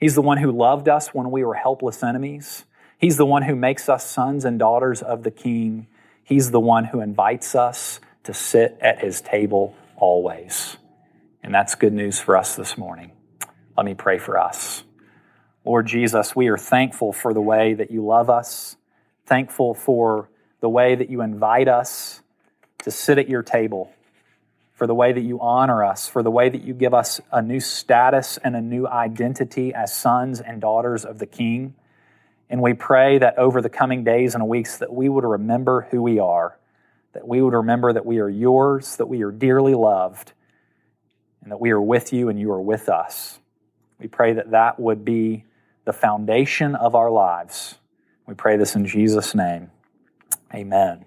He's 0.00 0.14
the 0.14 0.22
one 0.22 0.38
who 0.38 0.50
loved 0.50 0.88
us 0.88 1.08
when 1.08 1.30
we 1.30 1.44
were 1.44 1.54
helpless 1.54 2.02
enemies. 2.02 2.64
He's 2.98 3.18
the 3.18 3.26
one 3.26 3.42
who 3.42 3.54
makes 3.54 3.88
us 3.88 4.04
sons 4.04 4.46
and 4.46 4.58
daughters 4.58 5.02
of 5.02 5.22
the 5.22 5.30
King. 5.30 5.86
He's 6.24 6.50
the 6.50 6.60
one 6.60 6.86
who 6.86 7.00
invites 7.00 7.54
us 7.54 8.00
to 8.24 8.32
sit 8.32 8.78
at 8.80 9.00
his 9.00 9.20
table 9.20 9.74
always. 9.96 10.78
And 11.42 11.54
that's 11.54 11.74
good 11.74 11.92
news 11.92 12.18
for 12.18 12.36
us 12.36 12.56
this 12.56 12.78
morning. 12.78 13.12
Let 13.76 13.84
me 13.84 13.94
pray 13.94 14.18
for 14.18 14.38
us. 14.38 14.84
Lord 15.64 15.86
Jesus, 15.86 16.34
we 16.34 16.48
are 16.48 16.58
thankful 16.58 17.12
for 17.12 17.34
the 17.34 17.40
way 17.40 17.74
that 17.74 17.90
you 17.90 18.04
love 18.04 18.30
us, 18.30 18.76
thankful 19.26 19.74
for 19.74 20.30
the 20.60 20.68
way 20.68 20.94
that 20.94 21.10
you 21.10 21.20
invite 21.20 21.68
us 21.68 22.22
to 22.84 22.90
sit 22.90 23.18
at 23.18 23.28
your 23.28 23.42
table 23.42 23.92
for 24.80 24.86
the 24.86 24.94
way 24.94 25.12
that 25.12 25.20
you 25.20 25.38
honor 25.40 25.84
us, 25.84 26.08
for 26.08 26.22
the 26.22 26.30
way 26.30 26.48
that 26.48 26.62
you 26.62 26.72
give 26.72 26.94
us 26.94 27.20
a 27.30 27.42
new 27.42 27.60
status 27.60 28.38
and 28.38 28.56
a 28.56 28.62
new 28.62 28.86
identity 28.86 29.74
as 29.74 29.94
sons 29.94 30.40
and 30.40 30.58
daughters 30.58 31.04
of 31.04 31.18
the 31.18 31.26
King. 31.26 31.74
And 32.48 32.62
we 32.62 32.72
pray 32.72 33.18
that 33.18 33.36
over 33.36 33.60
the 33.60 33.68
coming 33.68 34.04
days 34.04 34.34
and 34.34 34.48
weeks 34.48 34.78
that 34.78 34.90
we 34.90 35.10
would 35.10 35.24
remember 35.24 35.86
who 35.90 36.00
we 36.00 36.18
are, 36.18 36.58
that 37.12 37.28
we 37.28 37.42
would 37.42 37.52
remember 37.52 37.92
that 37.92 38.06
we 38.06 38.20
are 38.20 38.28
yours, 38.30 38.96
that 38.96 39.04
we 39.04 39.22
are 39.22 39.30
dearly 39.30 39.74
loved, 39.74 40.32
and 41.42 41.52
that 41.52 41.60
we 41.60 41.72
are 41.72 41.82
with 41.82 42.14
you 42.14 42.30
and 42.30 42.40
you 42.40 42.50
are 42.50 42.62
with 42.62 42.88
us. 42.88 43.38
We 43.98 44.06
pray 44.06 44.32
that 44.32 44.52
that 44.52 44.80
would 44.80 45.04
be 45.04 45.44
the 45.84 45.92
foundation 45.92 46.74
of 46.74 46.94
our 46.94 47.10
lives. 47.10 47.74
We 48.26 48.32
pray 48.32 48.56
this 48.56 48.74
in 48.74 48.86
Jesus' 48.86 49.34
name. 49.34 49.72
Amen. 50.54 51.04